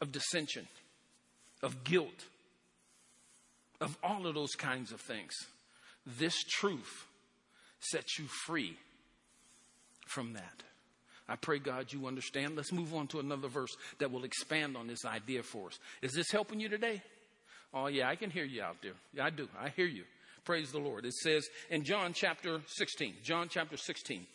of 0.03 0.13
dissension, 0.13 0.69
of 1.63 1.85
guilt, 1.85 2.27
of 3.81 3.97
all 4.05 4.27
of 4.27 4.35
those 4.35 4.57
kinds 4.57 4.93
of 4.93 5.01
things. 5.01 5.33
This 6.05 6.37
truth 6.45 7.07
sets 7.81 8.19
you 8.19 8.27
free 8.27 8.77
from 10.07 10.35
that. 10.35 10.63
I 11.29 11.37
pray, 11.37 11.61
God, 11.61 11.93
you 11.93 12.07
understand. 12.07 12.57
Let's 12.57 12.73
move 12.73 12.93
on 12.95 13.07
to 13.09 13.21
another 13.21 13.49
verse 13.49 13.77
that 13.99 14.11
will 14.11 14.25
expand 14.25 14.77
on 14.77 14.89
this 14.89 15.05
idea 15.05 15.43
for 15.43 15.69
us. 15.69 15.79
Is 16.03 16.13
this 16.13 16.31
helping 16.31 16.59
you 16.59 16.69
today? 16.69 17.03
Oh, 17.73 17.87
yeah, 17.87 18.09
I 18.09 18.17
can 18.17 18.31
hear 18.31 18.45
you 18.45 18.63
out 18.63 18.83
there. 18.83 18.95
Yeah, 19.15 19.27
I 19.27 19.31
do. 19.31 19.49
I 19.59 19.69
hear 19.69 19.87
you. 19.87 20.03
Praise 20.45 20.73
the 20.73 20.79
Lord. 20.79 21.07
It 21.07 21.15
says 21.15 21.47
in 21.71 21.85
John 21.85 22.13
chapter 22.13 22.61
16, 22.67 23.15
John 23.23 23.49
chapter 23.49 23.77
16, 23.77 24.27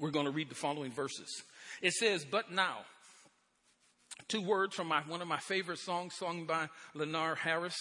we're 0.00 0.10
going 0.10 0.24
to 0.24 0.32
read 0.32 0.48
the 0.48 0.54
following 0.54 0.90
verses. 0.90 1.42
It 1.82 1.92
says, 1.92 2.24
But 2.24 2.50
now, 2.50 2.78
two 4.28 4.40
words 4.40 4.74
from 4.74 4.88
my, 4.88 5.02
one 5.02 5.20
of 5.20 5.28
my 5.28 5.38
favorite 5.38 5.80
songs 5.80 6.14
sung 6.14 6.46
by 6.46 6.68
Lenore 6.94 7.34
Harris. 7.34 7.76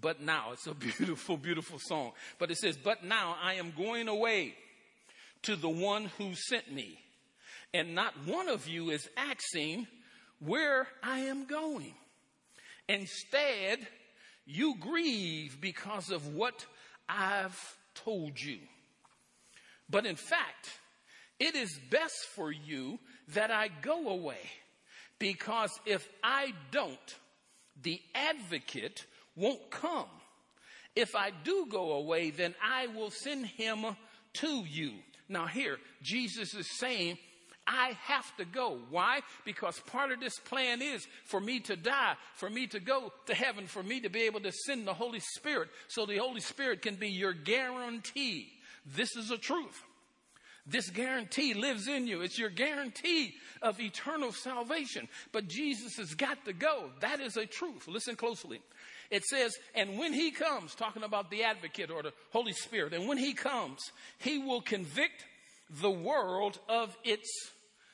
But 0.00 0.20
now, 0.20 0.52
it's 0.52 0.66
a 0.66 0.74
beautiful, 0.98 1.36
beautiful 1.36 1.78
song. 1.78 2.12
But 2.38 2.50
it 2.50 2.58
says, 2.58 2.76
But 2.76 3.04
now 3.04 3.36
I 3.42 3.54
am 3.54 3.72
going 3.76 4.08
away 4.08 4.54
to 5.42 5.56
the 5.56 5.68
one 5.68 6.06
who 6.18 6.34
sent 6.34 6.72
me. 6.72 6.98
And 7.72 7.94
not 7.94 8.14
one 8.26 8.48
of 8.48 8.68
you 8.68 8.90
is 8.90 9.08
asking 9.16 9.86
where 10.38 10.86
I 11.02 11.20
am 11.20 11.46
going. 11.46 11.94
Instead, 12.88 13.86
you 14.46 14.76
grieve 14.78 15.60
because 15.60 16.10
of 16.10 16.34
what 16.34 16.66
I've 17.08 17.76
told 17.94 18.40
you. 18.40 18.58
But 19.88 20.06
in 20.06 20.16
fact, 20.16 20.70
it 21.40 21.54
is 21.54 21.78
best 21.90 22.26
for 22.34 22.52
you 22.52 22.98
that 23.34 23.50
I 23.50 23.68
go 23.82 24.08
away 24.08 24.38
because 25.18 25.70
if 25.84 26.08
I 26.22 26.52
don't, 26.70 27.14
the 27.82 28.00
advocate 28.14 29.04
won't 29.36 29.70
come. 29.70 30.06
If 30.96 31.16
I 31.16 31.30
do 31.42 31.66
go 31.68 31.92
away, 31.92 32.30
then 32.30 32.54
I 32.62 32.86
will 32.88 33.10
send 33.10 33.46
him 33.46 33.84
to 34.34 34.64
you. 34.68 34.92
Now, 35.28 35.46
here, 35.46 35.78
Jesus 36.02 36.54
is 36.54 36.68
saying, 36.78 37.18
I 37.66 37.96
have 38.02 38.36
to 38.36 38.44
go. 38.44 38.78
Why? 38.90 39.20
Because 39.44 39.80
part 39.80 40.12
of 40.12 40.20
this 40.20 40.38
plan 40.38 40.82
is 40.82 41.06
for 41.24 41.40
me 41.40 41.60
to 41.60 41.76
die, 41.76 42.14
for 42.34 42.50
me 42.50 42.66
to 42.68 42.80
go 42.80 43.12
to 43.26 43.34
heaven, 43.34 43.66
for 43.66 43.82
me 43.82 44.00
to 44.00 44.10
be 44.10 44.22
able 44.22 44.40
to 44.40 44.52
send 44.52 44.86
the 44.86 44.94
Holy 44.94 45.20
Spirit 45.20 45.70
so 45.88 46.04
the 46.04 46.18
Holy 46.18 46.40
Spirit 46.40 46.82
can 46.82 46.96
be 46.96 47.08
your 47.08 47.32
guarantee. 47.32 48.48
This 48.86 49.16
is 49.16 49.30
a 49.30 49.38
truth. 49.38 49.82
This 50.66 50.88
guarantee 50.88 51.52
lives 51.52 51.88
in 51.88 52.06
you. 52.06 52.22
It's 52.22 52.38
your 52.38 52.48
guarantee 52.48 53.34
of 53.60 53.80
eternal 53.80 54.32
salvation. 54.32 55.08
But 55.30 55.48
Jesus 55.48 55.96
has 55.96 56.14
got 56.14 56.44
to 56.46 56.52
go. 56.54 56.90
That 57.00 57.20
is 57.20 57.36
a 57.36 57.44
truth. 57.44 57.86
Listen 57.86 58.16
closely. 58.16 58.60
It 59.10 59.24
says, 59.24 59.54
and 59.74 59.98
when 59.98 60.14
he 60.14 60.30
comes, 60.30 60.74
talking 60.74 61.02
about 61.02 61.30
the 61.30 61.44
advocate 61.44 61.90
or 61.90 62.02
the 62.02 62.12
Holy 62.32 62.52
Spirit, 62.52 62.94
and 62.94 63.06
when 63.06 63.18
he 63.18 63.34
comes, 63.34 63.78
he 64.18 64.38
will 64.38 64.62
convict 64.62 65.26
the 65.70 65.90
world 65.90 66.58
of 66.68 66.96
its 67.04 67.28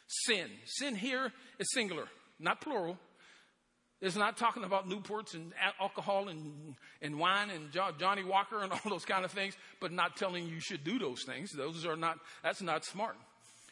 sin. 0.07 0.49
Sin 0.65 0.95
here 0.95 1.33
is 1.59 1.73
singular, 1.73 2.07
not 2.39 2.61
plural. 2.61 2.97
It's 4.01 4.17
not 4.17 4.39
talking 4.39 4.65
about 4.65 4.89
Newports 4.89 5.35
and 5.35 5.53
alcohol 5.79 6.29
and, 6.29 6.75
and 7.03 7.19
wine 7.19 7.51
and 7.51 7.71
Johnnie 7.99 8.25
Walker 8.25 8.63
and 8.63 8.73
all 8.73 8.81
those 8.89 9.05
kind 9.05 9.25
of 9.25 9.31
things, 9.31 9.55
but 9.81 9.93
not 9.93 10.17
telling 10.17 10.49
you 10.49 10.61
should 10.61 10.85
do 10.85 10.99
those 10.99 11.23
things. 11.25 11.53
Those 11.53 11.85
are 11.85 11.97
not, 11.97 12.19
that's 12.43 12.63
not 12.63 12.85
smart. 12.85 13.17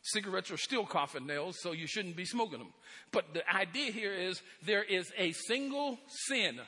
Cigarettes 0.02 0.50
are 0.50 0.58
still 0.58 0.84
coffin 0.84 1.26
nails, 1.26 1.56
so 1.60 1.72
you 1.72 1.86
shouldn't 1.86 2.16
be 2.16 2.24
smoking 2.24 2.58
them. 2.58 2.72
But 3.10 3.34
the 3.34 3.42
idea 3.54 3.90
here 3.90 4.14
is 4.14 4.40
there 4.64 4.82
is 4.82 5.10
a 5.18 5.32
single 5.32 5.98
sin 6.26 6.60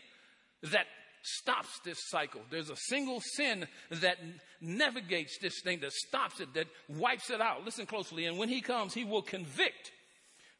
that 0.64 0.86
stops 1.22 1.80
this 1.84 1.98
cycle. 2.08 2.40
There's 2.50 2.70
a 2.70 2.76
single 2.76 3.20
sin 3.36 3.66
that 3.90 4.16
navigates 4.60 5.38
this 5.40 5.60
thing, 5.62 5.80
that 5.80 5.92
stops 5.92 6.40
it, 6.40 6.52
that 6.54 6.66
wipes 6.88 7.30
it 7.30 7.40
out. 7.40 7.64
Listen 7.64 7.86
closely. 7.86 8.26
And 8.26 8.38
when 8.38 8.48
he 8.48 8.60
comes, 8.60 8.94
he 8.94 9.04
will 9.04 9.22
convict 9.22 9.92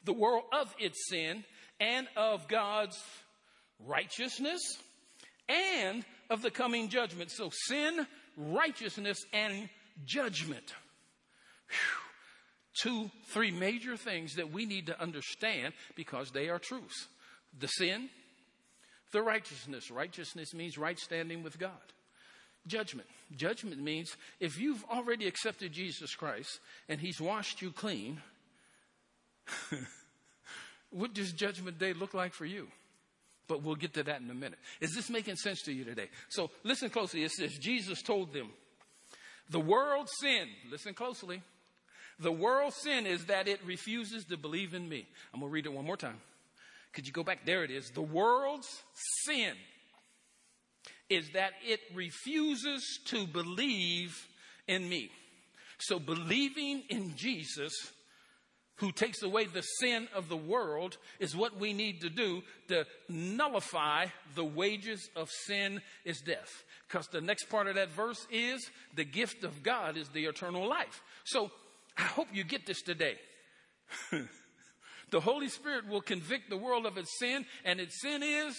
the 0.05 0.13
world 0.13 0.45
of 0.53 0.75
its 0.79 1.09
sin 1.09 1.45
and 1.81 2.07
of 2.17 2.47
God's 2.47 3.03
righteousness 3.87 4.61
and 5.49 6.05
of 6.29 6.43
the 6.43 6.51
coming 6.51 6.89
judgment. 6.89 7.31
So 7.31 7.51
sin, 7.67 8.07
righteousness, 8.37 9.19
and 9.33 9.69
judgment. 10.05 10.75
Whew. 11.69 12.07
Two, 12.83 13.11
three 13.27 13.51
major 13.51 13.97
things 13.97 14.35
that 14.37 14.53
we 14.53 14.65
need 14.65 14.87
to 14.87 15.01
understand 15.01 15.75
because 15.97 16.31
they 16.31 16.49
are 16.49 16.59
truths. 16.59 17.09
The 17.59 17.67
sin, 17.67 18.09
the 19.13 19.23
righteousness. 19.23 19.91
Righteousness 19.91 20.55
means 20.55 20.79
right 20.79 20.99
standing 20.99 21.43
with 21.43 21.59
God. 21.59 21.73
Judgment. 22.67 23.09
Judgment 23.37 23.83
means 23.83 24.17
if 24.39 24.59
you've 24.59 24.85
already 24.85 25.27
accepted 25.27 25.73
Jesus 25.73 26.15
Christ 26.15 26.61
and 26.89 27.01
He's 27.01 27.21
washed 27.21 27.61
you 27.61 27.73
clean, 27.73 28.21
what 30.91 31.15
does 31.15 31.33
Judgment 31.33 31.79
Day 31.79 31.93
look 31.93 32.15
like 32.15 32.35
for 32.35 32.45
you? 32.45 32.69
But 33.49 33.63
we'll 33.63 33.75
get 33.75 33.95
to 33.95 34.03
that 34.05 34.21
in 34.21 34.31
a 34.31 34.35
minute. 34.35 34.59
Is 34.81 34.95
this 34.95 35.11
making 35.11 35.37
sense 35.37 35.63
to 35.63 35.73
you 35.73 35.85
today? 35.85 36.09
So 36.29 36.51
listen 36.63 36.91
closely. 36.91 37.25
It 37.25 37.33
says, 37.33 37.59
Jesus 37.59 38.03
told 38.03 38.33
them, 38.33 38.51
the 39.49 39.61
world's 39.61 40.13
sin, 40.21 40.47
listen 40.71 40.95
closely. 40.95 41.43
The 42.21 42.31
world's 42.31 42.77
sin 42.77 43.07
is 43.07 43.25
that 43.27 43.49
it 43.49 43.61
refuses 43.65 44.25
to 44.27 44.37
believe 44.37 44.75
in 44.75 44.89
me. 44.89 45.07
I'm 45.35 45.41
going 45.41 45.51
to 45.51 45.53
read 45.53 45.67
it 45.67 45.73
one 45.73 45.85
more 45.85 45.97
time. 45.97 46.19
Could 46.93 47.07
you 47.07 47.13
go 47.13 47.25
back? 47.25 47.45
There 47.45 47.65
it 47.65 47.71
is. 47.71 47.91
The 47.91 48.03
world's 48.03 48.69
sin 49.25 49.55
is 51.09 51.31
that 51.31 51.53
it 51.67 51.81
refuses 51.95 53.01
to 53.07 53.27
believe 53.27 54.29
in 54.69 54.89
me. 54.89 55.11
So 55.79 55.99
believing 55.99 56.85
in 56.89 57.17
Jesus 57.17 57.73
who 58.81 58.91
takes 58.91 59.23
away 59.23 59.45
the 59.45 59.61
sin 59.61 60.09
of 60.15 60.31
the 60.31 60.37
world 60.37 60.97
is 61.19 61.37
what 61.37 61.61
we 61.61 61.75
need 61.75 62.01
to 62.01 62.09
do 62.09 62.43
to 62.69 62.87
nullify 63.11 64.07
the 64.35 64.45
wages 64.45 65.11
of 65.15 65.29
sin 65.31 65.83
is 66.07 66.21
death. 66.23 66.65
Because 66.89 67.07
the 67.09 67.21
next 67.21 67.51
part 67.51 67.69
of 67.69 67.75
that 67.75 67.91
verse 67.91 68.27
is 68.31 68.71
the 68.97 69.05
gift 69.05 69.45
of 69.45 69.63
God 69.63 69.99
is 69.99 70.09
the 70.09 70.25
eternal 70.25 70.67
life. 70.67 71.03
So 71.25 71.51
I 71.99 72.03
hope 72.03 72.29
you 72.33 72.43
get 72.43 72.65
this 72.65 72.81
today. 72.81 73.17
the 75.11 75.21
Holy 75.21 75.51
Spirit 75.51 75.87
will 75.87 76.01
convict 76.01 76.49
the 76.49 76.57
world 76.57 76.87
of 76.87 76.97
its 76.97 77.19
sin, 77.19 77.45
and 77.67 77.81
its 77.81 78.01
sin 78.01 78.23
is 78.23 78.57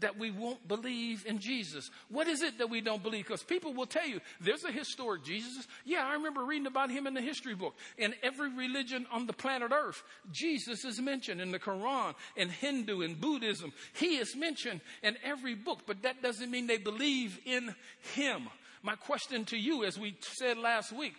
that 0.00 0.18
we 0.18 0.30
won't 0.30 0.66
believe 0.68 1.24
in 1.26 1.38
Jesus. 1.38 1.90
What 2.08 2.28
is 2.28 2.42
it 2.42 2.58
that 2.58 2.68
we 2.68 2.80
don't 2.80 3.02
believe? 3.02 3.24
Because 3.24 3.42
people 3.42 3.72
will 3.72 3.86
tell 3.86 4.06
you 4.06 4.20
there's 4.40 4.64
a 4.64 4.72
historic 4.72 5.24
Jesus. 5.24 5.66
Yeah, 5.84 6.06
I 6.06 6.14
remember 6.14 6.44
reading 6.44 6.66
about 6.66 6.90
him 6.90 7.06
in 7.06 7.14
the 7.14 7.20
history 7.20 7.54
book. 7.54 7.74
In 7.96 8.14
every 8.22 8.52
religion 8.52 9.06
on 9.10 9.26
the 9.26 9.32
planet 9.32 9.72
Earth, 9.72 10.02
Jesus 10.30 10.84
is 10.84 11.00
mentioned 11.00 11.40
in 11.40 11.50
the 11.50 11.58
Quran, 11.58 12.14
in 12.36 12.48
Hindu 12.48 13.02
and 13.02 13.20
Buddhism. 13.20 13.72
He 13.94 14.16
is 14.16 14.36
mentioned 14.36 14.80
in 15.02 15.16
every 15.24 15.54
book, 15.54 15.80
but 15.86 16.02
that 16.02 16.22
doesn't 16.22 16.50
mean 16.50 16.66
they 16.66 16.78
believe 16.78 17.38
in 17.46 17.74
him. 18.14 18.48
My 18.82 18.96
question 18.96 19.44
to 19.46 19.56
you, 19.56 19.84
as 19.84 19.98
we 19.98 20.16
said 20.20 20.58
last 20.58 20.92
week, 20.92 21.14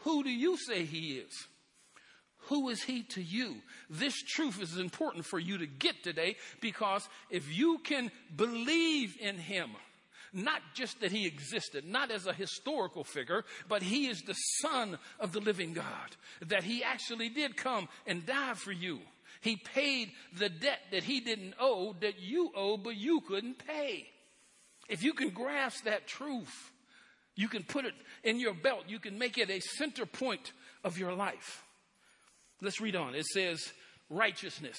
who 0.00 0.24
do 0.24 0.30
you 0.30 0.56
say 0.56 0.84
he 0.84 1.18
is? 1.18 1.46
Who 2.52 2.68
is 2.68 2.82
he 2.82 3.04
to 3.04 3.22
you? 3.22 3.56
This 3.88 4.14
truth 4.22 4.60
is 4.60 4.76
important 4.76 5.24
for 5.24 5.38
you 5.38 5.56
to 5.56 5.66
get 5.66 6.02
today 6.04 6.36
because 6.60 7.08
if 7.30 7.50
you 7.50 7.78
can 7.78 8.10
believe 8.36 9.16
in 9.18 9.38
him, 9.38 9.70
not 10.34 10.60
just 10.74 11.00
that 11.00 11.12
he 11.12 11.26
existed, 11.26 11.88
not 11.88 12.10
as 12.10 12.26
a 12.26 12.34
historical 12.34 13.04
figure, 13.04 13.46
but 13.70 13.82
he 13.82 14.06
is 14.06 14.20
the 14.20 14.34
son 14.34 14.98
of 15.18 15.32
the 15.32 15.40
living 15.40 15.72
God, 15.72 16.16
that 16.46 16.62
he 16.62 16.84
actually 16.84 17.30
did 17.30 17.56
come 17.56 17.88
and 18.06 18.26
die 18.26 18.52
for 18.52 18.72
you. 18.72 18.98
He 19.40 19.56
paid 19.56 20.10
the 20.36 20.50
debt 20.50 20.80
that 20.90 21.04
he 21.04 21.20
didn't 21.20 21.54
owe, 21.58 21.96
that 22.02 22.20
you 22.20 22.52
owe, 22.54 22.76
but 22.76 22.96
you 22.96 23.22
couldn't 23.22 23.66
pay. 23.66 24.06
If 24.90 25.02
you 25.02 25.14
can 25.14 25.30
grasp 25.30 25.84
that 25.84 26.06
truth, 26.06 26.70
you 27.34 27.48
can 27.48 27.62
put 27.62 27.86
it 27.86 27.94
in 28.22 28.38
your 28.38 28.52
belt, 28.52 28.84
you 28.88 28.98
can 28.98 29.18
make 29.18 29.38
it 29.38 29.48
a 29.48 29.60
center 29.60 30.04
point 30.04 30.52
of 30.84 30.98
your 30.98 31.14
life. 31.14 31.62
Let's 32.62 32.80
read 32.80 32.96
on. 32.96 33.14
It 33.14 33.26
says, 33.26 33.60
righteousness 34.08 34.78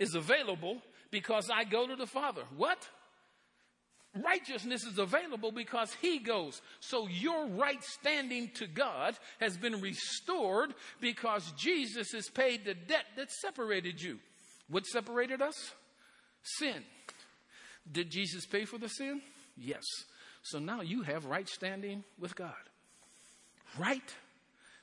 is 0.00 0.14
available 0.14 0.78
because 1.10 1.50
I 1.52 1.64
go 1.64 1.86
to 1.86 1.94
the 1.94 2.06
Father. 2.06 2.42
What? 2.56 2.78
Righteousness 4.14 4.84
is 4.84 4.98
available 4.98 5.52
because 5.52 5.94
He 6.00 6.18
goes. 6.18 6.60
So 6.80 7.06
your 7.06 7.48
right 7.48 7.82
standing 7.84 8.50
to 8.54 8.66
God 8.66 9.16
has 9.40 9.58
been 9.58 9.80
restored 9.80 10.74
because 11.00 11.52
Jesus 11.58 12.12
has 12.12 12.28
paid 12.30 12.64
the 12.64 12.74
debt 12.74 13.04
that 13.16 13.30
separated 13.30 14.00
you. 14.00 14.18
What 14.68 14.86
separated 14.86 15.42
us? 15.42 15.54
Sin. 16.42 16.82
Did 17.90 18.10
Jesus 18.10 18.46
pay 18.46 18.64
for 18.64 18.78
the 18.78 18.88
sin? 18.88 19.20
Yes. 19.56 19.84
So 20.42 20.58
now 20.58 20.80
you 20.80 21.02
have 21.02 21.26
right 21.26 21.48
standing 21.48 22.04
with 22.18 22.34
God. 22.34 22.52
Right 23.78 24.14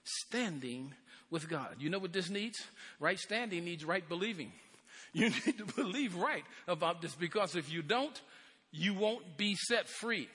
standing 0.03 0.93
with 1.31 1.49
God. 1.49 1.75
You 1.79 1.89
know 1.89 1.99
what 1.99 2.13
this 2.13 2.29
needs? 2.29 2.57
Right 2.99 3.19
standing 3.19 3.65
needs 3.65 3.85
right 3.85 4.07
believing. 4.07 4.51
You 5.11 5.31
need 5.31 5.57
to 5.57 5.65
believe 5.65 6.13
right 6.15 6.43
about 6.67 7.01
this 7.01 7.15
because 7.15 7.55
if 7.55 7.71
you 7.73 7.81
don't, 7.81 8.21
you 8.71 8.93
won't 8.93 9.37
be 9.37 9.55
set 9.55 9.89
free. 9.89 10.29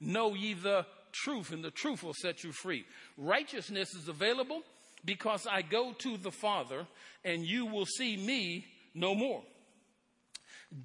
Know 0.00 0.32
ye 0.32 0.54
the 0.54 0.86
truth, 1.12 1.52
and 1.52 1.62
the 1.62 1.70
truth 1.70 2.02
will 2.02 2.14
set 2.14 2.42
you 2.42 2.50
free. 2.52 2.86
Righteousness 3.18 3.94
is 3.94 4.08
available 4.08 4.62
because 5.04 5.46
I 5.46 5.60
go 5.62 5.92
to 5.98 6.16
the 6.16 6.30
Father, 6.30 6.86
and 7.22 7.44
you 7.44 7.66
will 7.66 7.84
see 7.86 8.16
me 8.16 8.64
no 8.94 9.14
more. 9.14 9.42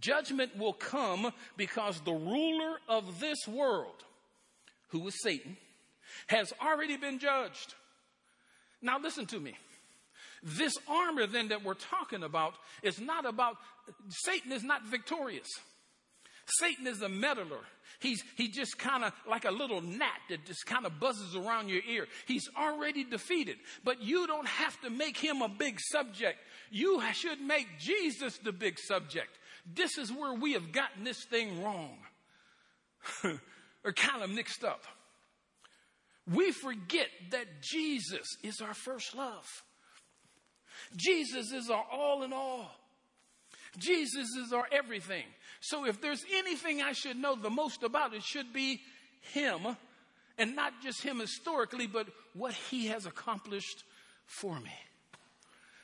Judgment 0.01 0.57
will 0.57 0.73
come 0.73 1.31
because 1.57 1.99
the 2.01 2.11
ruler 2.11 2.77
of 2.87 3.19
this 3.19 3.47
world, 3.47 4.03
who 4.89 5.07
is 5.07 5.15
Satan, 5.23 5.57
has 6.27 6.53
already 6.61 6.97
been 6.97 7.19
judged. 7.19 7.73
Now, 8.81 8.99
listen 8.99 9.25
to 9.27 9.39
me. 9.39 9.55
This 10.41 10.77
armor, 10.87 11.27
then, 11.27 11.49
that 11.49 11.63
we're 11.63 11.73
talking 11.73 12.23
about 12.23 12.53
is 12.81 12.99
not 12.99 13.25
about, 13.25 13.57
Satan 14.09 14.51
is 14.51 14.63
not 14.63 14.85
victorious. 14.85 15.47
Satan 16.57 16.87
is 16.87 17.01
a 17.01 17.09
meddler. 17.09 17.59
He's 17.99 18.23
he 18.35 18.47
just 18.47 18.77
kind 18.79 19.03
of 19.03 19.13
like 19.27 19.45
a 19.45 19.51
little 19.51 19.81
gnat 19.81 20.19
that 20.29 20.45
just 20.45 20.65
kind 20.65 20.85
of 20.85 20.99
buzzes 20.99 21.35
around 21.35 21.69
your 21.69 21.81
ear. 21.87 22.07
He's 22.27 22.49
already 22.57 23.03
defeated, 23.03 23.57
but 23.83 24.01
you 24.01 24.25
don't 24.25 24.47
have 24.47 24.79
to 24.81 24.89
make 24.89 25.17
him 25.17 25.41
a 25.41 25.49
big 25.49 25.79
subject. 25.79 26.39
You 26.71 27.01
should 27.13 27.41
make 27.41 27.67
Jesus 27.77 28.37
the 28.37 28.51
big 28.51 28.79
subject. 28.79 29.37
This 29.75 29.97
is 29.97 30.11
where 30.11 30.33
we 30.33 30.53
have 30.53 30.71
gotten 30.71 31.03
this 31.03 31.23
thing 31.25 31.61
wrong 31.61 31.97
or 33.83 33.91
kind 33.93 34.23
of 34.23 34.29
mixed 34.29 34.63
up 34.63 34.83
we 36.33 36.51
forget 36.51 37.07
that 37.31 37.61
Jesus 37.61 38.37
is 38.43 38.61
our 38.61 38.73
first 38.73 39.15
love. 39.15 39.45
Jesus 40.95 41.51
is 41.51 41.69
our 41.69 41.85
all 41.91 42.23
in 42.23 42.33
all. 42.33 42.71
Jesus 43.77 44.27
is 44.35 44.53
our 44.53 44.67
everything. 44.71 45.23
So 45.61 45.85
if 45.85 46.01
there's 46.01 46.23
anything 46.33 46.81
I 46.81 46.93
should 46.93 47.17
know 47.17 47.35
the 47.35 47.49
most 47.49 47.83
about, 47.83 48.13
it 48.13 48.23
should 48.23 48.53
be 48.53 48.81
Him. 49.33 49.59
And 50.37 50.55
not 50.55 50.73
just 50.81 51.01
Him 51.01 51.19
historically, 51.19 51.87
but 51.87 52.07
what 52.33 52.53
He 52.53 52.87
has 52.87 53.05
accomplished 53.05 53.83
for 54.25 54.59
me. 54.59 54.73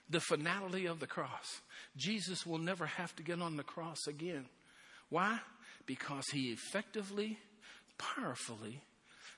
The 0.09 0.21
finality 0.21 0.85
of 0.85 0.99
the 0.99 1.07
cross. 1.07 1.61
Jesus 1.97 2.45
will 2.45 2.59
never 2.59 2.85
have 2.85 3.15
to 3.15 3.23
get 3.23 3.41
on 3.41 3.57
the 3.57 3.63
cross 3.63 4.07
again. 4.07 4.45
Why? 5.09 5.39
Because 5.85 6.25
He 6.31 6.51
effectively, 6.51 7.37
powerfully, 7.97 8.81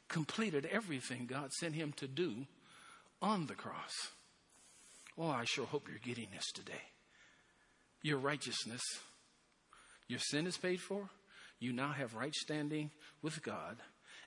completed 0.07 0.67
everything 0.71 1.27
God 1.27 1.51
sent 1.53 1.75
him 1.75 1.93
to 1.97 2.07
do 2.07 2.45
on 3.21 3.47
the 3.47 3.55
cross. 3.55 3.93
Oh, 5.17 5.29
I 5.29 5.45
sure 5.45 5.65
hope 5.65 5.87
you're 5.89 5.97
getting 5.99 6.29
this 6.33 6.51
today. 6.53 6.73
Your 8.03 8.19
righteousness, 8.19 8.81
your 10.07 10.19
sin 10.19 10.45
is 10.45 10.57
paid 10.57 10.79
for. 10.79 11.09
You 11.59 11.73
now 11.73 11.91
have 11.91 12.13
right 12.13 12.35
standing 12.35 12.91
with 13.23 13.41
God, 13.41 13.77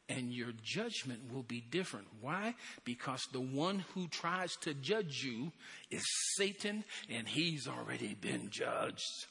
and 0.09 0.33
your 0.33 0.53
judgment 0.65 1.33
will 1.33 1.45
be 1.45 1.61
different. 1.71 2.09
Why? 2.21 2.57
Because 2.85 3.23
the 3.33 3.41
one 3.41 3.85
who 3.95 4.09
tries 4.09 4.51
to 4.63 4.75
judge 4.75 5.23
you 5.25 5.53
is 5.91 6.03
Satan, 6.37 6.83
and 7.09 7.29
he's 7.29 7.69
already 7.69 8.15
been 8.15 8.49
judged. 8.51 9.27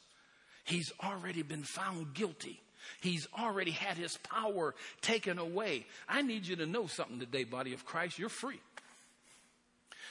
He's 0.63 0.91
already 1.03 1.41
been 1.41 1.63
found 1.63 2.13
guilty. 2.13 2.62
He's 3.02 3.28
already 3.38 3.71
had 3.71 3.97
his 3.97 4.17
power 4.17 4.75
taken 5.02 5.39
away. 5.39 5.86
I 6.08 6.21
need 6.21 6.45
you 6.45 6.56
to 6.58 6.65
know 6.65 6.88
something 6.88 7.19
today, 7.19 7.43
body 7.43 7.73
of 7.73 7.86
Christ. 7.86 8.19
You're 8.19 8.30
free. 8.30 8.60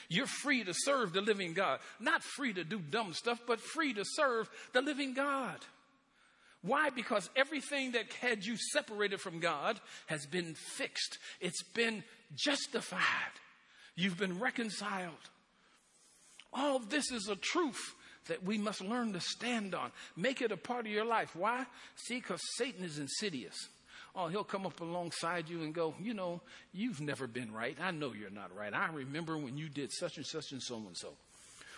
You're 0.09 0.25
free 0.25 0.63
to 0.63 0.73
serve 0.73 1.13
the 1.13 1.21
living 1.21 1.53
God. 1.53 1.79
Not 1.99 2.23
free 2.23 2.53
to 2.53 2.63
do 2.63 2.79
dumb 2.79 3.13
stuff, 3.13 3.39
but 3.45 3.61
free 3.61 3.93
to 3.93 4.03
serve 4.03 4.49
the 4.73 4.81
living 4.81 5.13
God. 5.13 5.59
Why? 6.61 6.89
Because 6.89 7.29
everything 7.35 7.93
that 7.93 8.11
had 8.13 8.43
you 8.43 8.57
separated 8.73 9.21
from 9.21 9.39
God 9.39 9.79
has 10.07 10.25
been 10.25 10.55
fixed, 10.55 11.19
it's 11.39 11.63
been 11.63 12.03
justified, 12.35 13.01
you've 13.95 14.17
been 14.17 14.39
reconciled. 14.39 15.13
All 16.51 16.79
this 16.79 17.11
is 17.11 17.29
a 17.29 17.35
truth 17.35 17.93
that 18.29 18.43
we 18.43 18.57
must 18.57 18.81
learn 18.81 19.13
to 19.13 19.19
stand 19.19 19.75
on. 19.75 19.91
Make 20.15 20.41
it 20.41 20.51
a 20.51 20.57
part 20.57 20.85
of 20.85 20.91
your 20.91 21.05
life. 21.05 21.35
Why? 21.35 21.65
See, 21.95 22.15
because 22.15 22.41
Satan 22.55 22.83
is 22.83 22.97
insidious. 22.97 23.55
Oh, 24.15 24.27
he'll 24.27 24.43
come 24.43 24.65
up 24.65 24.81
alongside 24.81 25.49
you 25.49 25.61
and 25.61 25.73
go, 25.73 25.93
You 25.99 26.13
know, 26.13 26.41
you've 26.73 27.01
never 27.01 27.27
been 27.27 27.53
right. 27.53 27.77
I 27.79 27.91
know 27.91 28.13
you're 28.13 28.29
not 28.29 28.55
right. 28.55 28.73
I 28.73 28.89
remember 28.91 29.37
when 29.37 29.57
you 29.57 29.69
did 29.69 29.91
such 29.91 30.17
and 30.17 30.25
such 30.25 30.51
and 30.51 30.61
so 30.61 30.77
and 30.77 30.97
so. 30.97 31.13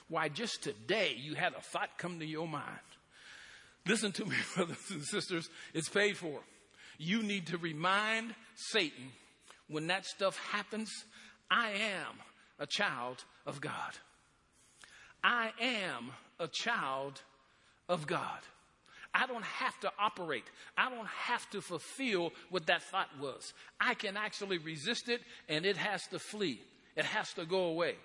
Why, 0.08 0.30
just 0.30 0.64
today 0.64 1.16
you 1.18 1.36
had 1.36 1.54
a 1.54 1.62
thought 1.62 1.90
come 1.98 2.20
to 2.20 2.26
your 2.26 2.48
mind. 2.48 2.66
Listen 3.88 4.12
to 4.14 4.26
me, 4.26 4.36
brothers 4.56 4.78
and 4.92 5.04
sisters. 5.04 5.50
It's 5.74 5.90
paid 5.90 6.18
for. 6.18 6.40
You 6.98 7.24
need 7.24 7.48
to 7.48 7.58
remind 7.58 8.36
Satan 8.56 9.12
when 9.68 9.88
that 9.88 10.06
stuff 10.06 10.38
happens, 10.52 10.92
I 11.50 11.72
am 11.72 12.20
a 12.60 12.68
child 12.68 13.24
of 13.46 13.62
God. 13.62 13.98
I 15.24 15.52
am 15.60 16.12
a 16.42 16.48
child 16.48 17.22
of 17.88 18.08
God. 18.08 18.40
I 19.14 19.28
don't 19.28 19.44
have 19.44 19.78
to 19.82 19.92
operate. 20.00 20.46
I 20.78 20.90
don't 20.90 21.08
have 21.08 21.50
to 21.52 21.62
fulfill 21.62 22.32
what 22.50 22.68
that 22.68 22.82
thought 22.84 23.10
was. 23.20 23.54
I 23.80 23.94
can 23.94 24.16
actually 24.16 24.58
resist 24.58 25.10
it 25.10 25.22
and 25.50 25.66
it 25.66 25.78
has 25.78 26.08
to 26.08 26.20
flee. 26.20 26.62
It 26.96 27.06
has 27.06 27.32
to 27.34 27.46
go 27.46 27.66
away. 27.66 27.96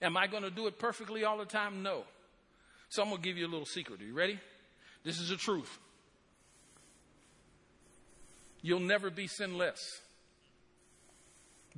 Am 0.00 0.16
I 0.16 0.26
going 0.26 0.42
to 0.42 0.50
do 0.50 0.66
it 0.66 0.78
perfectly 0.78 1.24
all 1.24 1.38
the 1.38 1.44
time? 1.44 1.82
No. 1.82 2.04
So 2.88 3.02
I'm 3.02 3.08
going 3.08 3.22
to 3.22 3.28
give 3.28 3.36
you 3.36 3.46
a 3.46 3.48
little 3.48 3.66
secret. 3.66 4.00
Are 4.00 4.04
you 4.04 4.14
ready? 4.14 4.38
This 5.04 5.18
is 5.18 5.30
the 5.30 5.36
truth. 5.36 5.78
You'll 8.62 8.80
never 8.80 9.10
be 9.10 9.26
sinless. 9.26 9.80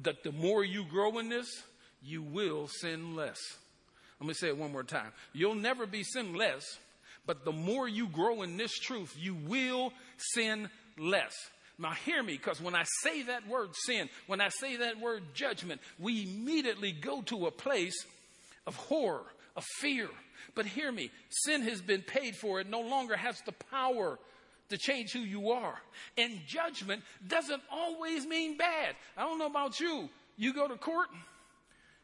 That 0.02 0.22
the 0.22 0.32
more 0.32 0.64
you 0.64 0.84
grow 0.84 1.18
in 1.18 1.28
this, 1.28 1.62
you 2.02 2.22
will 2.22 2.68
sin 2.68 3.16
less. 3.16 3.38
Going 4.20 4.31
to 4.31 4.35
say 4.35 4.48
it 4.48 4.59
one 4.59 4.72
more 4.72 4.83
time. 4.83 5.12
You'll 5.33 5.54
never 5.54 5.87
be 5.87 6.02
sinless, 6.02 6.78
but 7.26 7.44
the 7.44 7.52
more 7.52 7.88
you 7.88 8.09
grow 8.09 8.42
in 8.42 8.57
this 8.57 8.76
truth, 8.78 9.14
you 9.18 9.37
will 9.46 9.92
sin 10.16 10.68
less. 10.98 11.35
Now, 11.78 11.92
hear 11.92 12.22
me, 12.22 12.33
because 12.33 12.61
when 12.61 12.74
I 12.74 12.85
say 13.04 13.22
that 13.24 13.46
word 13.46 13.70
sin, 13.72 14.09
when 14.26 14.40
I 14.40 14.48
say 14.48 14.76
that 14.78 14.98
word 15.00 15.22
judgment, 15.35 15.81
we 16.00 16.24
immediately 16.24 16.90
go 16.90 17.22
to 17.22 17.46
a 17.46 17.52
place 17.52 17.94
of 18.66 18.74
horror, 18.74 19.22
of 19.57 19.64
fear. 19.78 20.09
But 20.57 20.66
hear 20.66 20.90
me, 20.90 21.12
sin 21.31 21.62
has 21.62 21.81
been 21.81 22.02
paid 22.02 22.35
for. 22.35 22.59
It 22.59 22.68
no 22.68 22.81
longer 22.81 23.16
has 23.16 23.40
the 23.46 23.52
power 23.70 24.18
to 24.70 24.76
change 24.76 25.12
who 25.12 25.20
you 25.20 25.52
are. 25.52 25.78
And 26.16 26.40
judgment 26.48 27.02
doesn't 27.26 27.62
always 27.70 28.26
mean 28.26 28.57
bad. 28.57 28.96
I 29.16 29.22
don't 29.22 29.38
know 29.38 29.46
about 29.46 29.78
you. 29.78 30.09
You 30.37 30.52
go 30.52 30.66
to 30.66 30.76
court, 30.76 31.09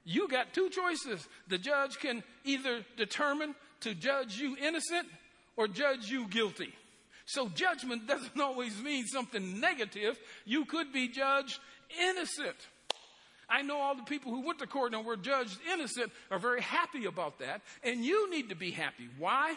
you 0.05 0.29
got 0.29 0.53
two 0.53 0.69
choices. 0.69 1.27
The 1.49 1.59
judge 1.59 1.99
can 1.99 2.23
either 2.45 2.85
determine 2.97 3.55
to 3.81 3.95
judge 3.95 4.39
you 4.39 4.57
innocent 4.57 5.09
or 5.57 5.69
judge 5.69 6.11
you 6.11 6.29
guilty. 6.29 6.73
So 7.27 7.49
judgment 7.49 8.07
doesn't 8.09 8.41
always 8.41 8.81
mean 8.83 9.07
something 9.07 9.61
negative. 9.61 10.19
You 10.45 10.65
could 10.65 10.93
be 10.93 11.09
judged 11.09 11.59
innocent. 12.01 12.57
I 13.49 13.63
know 13.63 13.79
all 13.79 13.95
the 13.95 14.03
people 14.03 14.33
who 14.33 14.47
went 14.47 14.59
to 14.61 14.67
court 14.67 14.95
and 14.95 15.05
were 15.05 15.17
judged 15.17 15.59
innocent 15.73 16.13
are 16.31 16.39
very 16.39 16.63
happy 16.63 17.05
about 17.07 17.39
that. 17.41 17.63
And 17.83 18.05
you 18.05 18.31
need 18.31 18.49
to 18.49 18.55
be 18.55 18.71
happy. 18.71 19.09
Why? 19.19 19.57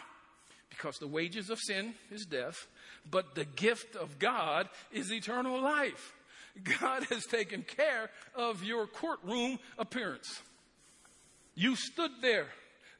Because 0.70 0.98
the 0.98 1.06
wages 1.06 1.48
of 1.50 1.58
sin 1.58 1.94
is 2.10 2.26
death, 2.26 2.66
but 3.10 3.34
the 3.34 3.46
gift 3.46 3.96
of 3.96 4.18
God 4.18 4.68
is 4.92 5.10
eternal 5.10 5.60
life. 5.60 6.14
God 6.80 7.04
has 7.04 7.26
taken 7.26 7.62
care 7.62 8.10
of 8.34 8.62
your 8.62 8.86
courtroom 8.86 9.58
appearance. 9.78 10.42
You 11.54 11.76
stood 11.76 12.10
there 12.22 12.46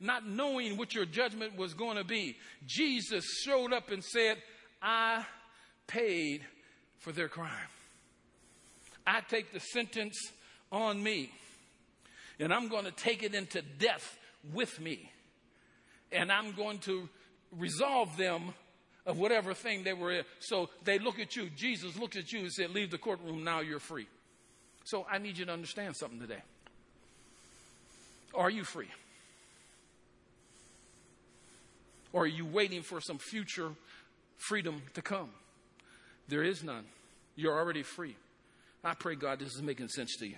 not 0.01 0.27
knowing 0.27 0.77
what 0.77 0.95
your 0.95 1.05
judgment 1.05 1.57
was 1.57 1.75
going 1.75 1.97
to 1.97 2.05
be. 2.05 2.37
Jesus 2.67 3.25
showed 3.45 3.73
up 3.73 3.91
and 3.91 4.03
said, 4.05 4.39
I 4.81 5.25
paid 5.87 6.45
for 6.99 7.13
their 7.13 7.29
crime. 7.29 7.51
I 9.07 9.21
take 9.23 9.53
the 9.53 9.61
sentence 9.61 10.17
on 10.71 11.03
me, 11.03 11.33
and 12.39 12.53
I'm 12.53 12.69
going 12.69 12.85
to 12.85 12.91
take 12.91 13.23
it 13.23 13.35
into 13.35 13.63
death 13.79 14.19
with 14.53 14.79
me, 14.81 15.11
and 16.13 16.31
I'm 16.31 16.53
going 16.53 16.79
to 16.81 17.09
resolve 17.57 18.17
them 18.17 18.53
of 19.09 19.19
whatever 19.19 19.55
thing 19.55 19.83
they 19.83 19.95
were 19.95 20.13
in. 20.13 20.25
So 20.39 20.69
they 20.85 20.99
look 20.99 21.19
at 21.19 21.35
you. 21.35 21.49
Jesus 21.57 21.99
looked 21.99 22.17
at 22.17 22.31
you 22.31 22.41
and 22.41 22.53
said, 22.53 22.71
Leave 22.71 22.91
the 22.91 22.99
courtroom 22.99 23.43
now, 23.43 23.61
you're 23.61 23.81
free. 23.81 24.07
So 24.85 25.07
I 25.11 25.19
need 25.19 25.39
you 25.39 25.47
to 25.47 25.53
understand 25.53 25.97
something 25.97 26.21
today. 26.21 26.43
Are 28.35 28.51
you 28.51 28.65
free? 28.65 28.89
Or 32.13 32.25
are 32.25 32.27
you 32.27 32.45
waiting 32.45 32.83
for 32.83 33.01
some 33.01 33.19
future 33.19 33.71
freedom 34.37 34.83
to 34.95 35.03
come? 35.03 35.31
There 36.29 36.43
is 36.43 36.63
none. 36.63 36.85
You're 37.35 37.59
already 37.59 37.83
free. 37.83 38.15
I 38.85 38.95
pray, 38.95 39.15
God, 39.15 39.39
this 39.41 39.55
is 39.55 39.63
making 39.63 39.89
sense 39.89 40.17
to 40.17 40.27
you. 40.27 40.37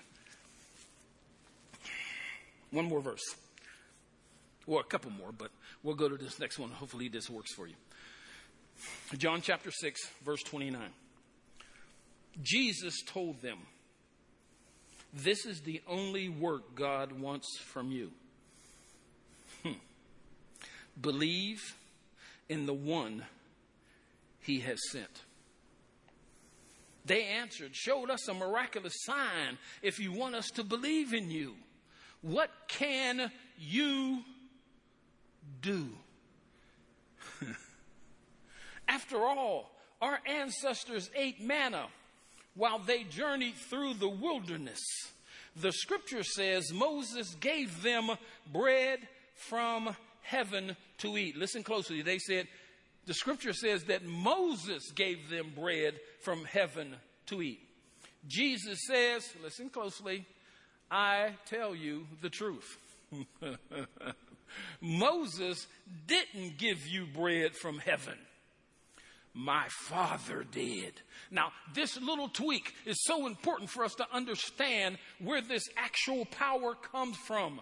One 2.71 2.85
more 2.85 3.01
verse. 3.01 3.35
Well, 4.65 4.79
a 4.79 4.83
couple 4.83 5.11
more, 5.11 5.31
but 5.37 5.51
we'll 5.83 5.95
go 5.95 6.07
to 6.07 6.15
this 6.15 6.39
next 6.39 6.57
one. 6.57 6.71
Hopefully, 6.71 7.09
this 7.09 7.29
works 7.29 7.53
for 7.53 7.67
you. 7.67 7.75
John 9.17 9.41
chapter 9.41 9.71
6, 9.71 10.01
verse 10.23 10.43
29. 10.43 10.81
Jesus 12.41 13.01
told 13.05 13.41
them, 13.41 13.59
This 15.13 15.45
is 15.45 15.61
the 15.61 15.81
only 15.87 16.29
work 16.29 16.75
God 16.75 17.11
wants 17.11 17.47
from 17.59 17.91
you. 17.91 18.11
Hmm. 19.63 19.73
Believe 20.99 21.75
in 22.49 22.65
the 22.65 22.73
one 22.73 23.23
he 24.41 24.59
has 24.61 24.79
sent. 24.91 25.21
They 27.05 27.23
answered, 27.23 27.75
showed 27.75 28.09
us 28.09 28.27
a 28.27 28.33
miraculous 28.33 28.93
sign 29.03 29.57
if 29.81 29.99
you 29.99 30.11
want 30.11 30.35
us 30.35 30.49
to 30.51 30.63
believe 30.63 31.13
in 31.13 31.31
you. 31.31 31.55
What 32.21 32.51
can 32.67 33.31
you 33.57 34.21
do? 35.61 35.89
After 38.91 39.23
all, 39.23 39.71
our 40.01 40.19
ancestors 40.27 41.09
ate 41.15 41.39
manna 41.41 41.87
while 42.55 42.79
they 42.79 43.03
journeyed 43.03 43.55
through 43.55 43.93
the 43.93 44.09
wilderness. 44.09 44.81
The 45.55 45.71
scripture 45.71 46.23
says 46.23 46.73
Moses 46.73 47.33
gave 47.35 47.83
them 47.83 48.09
bread 48.51 48.99
from 49.35 49.95
heaven 50.23 50.75
to 50.97 51.17
eat. 51.17 51.37
Listen 51.37 51.63
closely. 51.63 52.01
They 52.01 52.17
said, 52.17 52.49
the 53.05 53.13
scripture 53.13 53.53
says 53.53 53.85
that 53.85 54.05
Moses 54.05 54.91
gave 54.91 55.29
them 55.29 55.53
bread 55.55 55.93
from 56.19 56.43
heaven 56.43 56.95
to 57.27 57.41
eat. 57.41 57.61
Jesus 58.27 58.79
says, 58.87 59.25
listen 59.41 59.69
closely, 59.69 60.25
I 60.91 61.35
tell 61.45 61.73
you 61.73 62.07
the 62.21 62.29
truth. 62.29 62.77
Moses 64.81 65.65
didn't 66.07 66.57
give 66.57 66.85
you 66.87 67.05
bread 67.05 67.55
from 67.55 67.79
heaven. 67.79 68.17
My 69.33 69.65
father 69.69 70.45
did. 70.51 70.93
Now, 71.29 71.51
this 71.73 71.99
little 71.99 72.27
tweak 72.27 72.73
is 72.85 73.03
so 73.03 73.27
important 73.27 73.69
for 73.69 73.85
us 73.85 73.95
to 73.95 74.05
understand 74.11 74.97
where 75.19 75.41
this 75.41 75.69
actual 75.77 76.25
power 76.25 76.75
comes 76.75 77.15
from, 77.15 77.61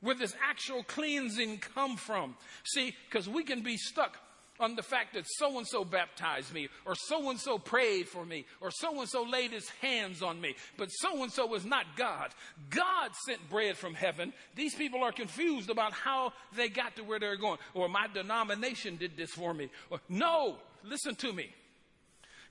where 0.00 0.14
this 0.14 0.34
actual 0.48 0.84
cleansing 0.84 1.58
come 1.58 1.96
from. 1.96 2.36
See, 2.64 2.94
because 3.10 3.28
we 3.28 3.42
can 3.42 3.62
be 3.62 3.76
stuck 3.76 4.16
on 4.60 4.74
the 4.74 4.82
fact 4.82 5.14
that 5.14 5.24
so 5.26 5.58
and 5.58 5.66
so 5.66 5.84
baptized 5.84 6.52
me, 6.52 6.68
or 6.84 6.94
so 6.94 7.30
and 7.30 7.38
so 7.38 7.58
prayed 7.58 8.08
for 8.08 8.24
me, 8.24 8.44
or 8.60 8.70
so 8.70 9.00
and 9.00 9.08
so 9.08 9.22
laid 9.22 9.52
his 9.52 9.68
hands 9.80 10.22
on 10.22 10.40
me, 10.40 10.54
but 10.76 10.88
so 10.88 11.22
and 11.22 11.32
so 11.32 11.46
was 11.46 11.64
not 11.64 11.84
God. 11.96 12.30
God 12.70 13.10
sent 13.26 13.48
bread 13.48 13.76
from 13.76 13.94
heaven. 13.94 14.32
These 14.56 14.74
people 14.74 15.02
are 15.02 15.12
confused 15.12 15.70
about 15.70 15.92
how 15.92 16.32
they 16.56 16.68
got 16.68 16.96
to 16.96 17.02
where 17.02 17.20
they're 17.20 17.36
going, 17.36 17.58
or 17.74 17.88
my 17.88 18.08
denomination 18.12 18.96
did 18.96 19.16
this 19.16 19.30
for 19.30 19.54
me. 19.54 19.70
Or, 19.90 20.00
no, 20.08 20.56
listen 20.88 21.14
to 21.16 21.32
me. 21.32 21.54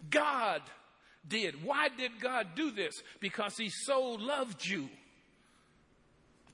God 0.09 0.61
did. 1.27 1.63
Why 1.63 1.89
did 1.89 2.19
God 2.21 2.47
do 2.55 2.71
this? 2.71 2.93
Because 3.19 3.57
he 3.57 3.69
so 3.69 4.17
loved 4.19 4.65
you 4.65 4.89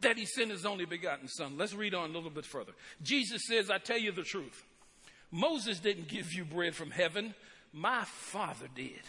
that 0.01 0.17
he 0.17 0.25
sent 0.25 0.51
his 0.51 0.65
only 0.65 0.85
begotten 0.85 1.27
son. 1.27 1.57
Let's 1.57 1.73
read 1.73 1.93
on 1.93 2.09
a 2.09 2.13
little 2.13 2.29
bit 2.29 2.45
further. 2.45 2.73
Jesus 3.01 3.43
says, 3.47 3.69
I 3.69 3.77
tell 3.77 3.97
you 3.97 4.11
the 4.11 4.23
truth. 4.23 4.63
Moses 5.31 5.79
didn't 5.79 6.07
give 6.07 6.31
you 6.33 6.45
bread 6.45 6.75
from 6.75 6.91
heaven, 6.91 7.33
my 7.71 8.03
Father 8.03 8.67
did. 8.75 9.01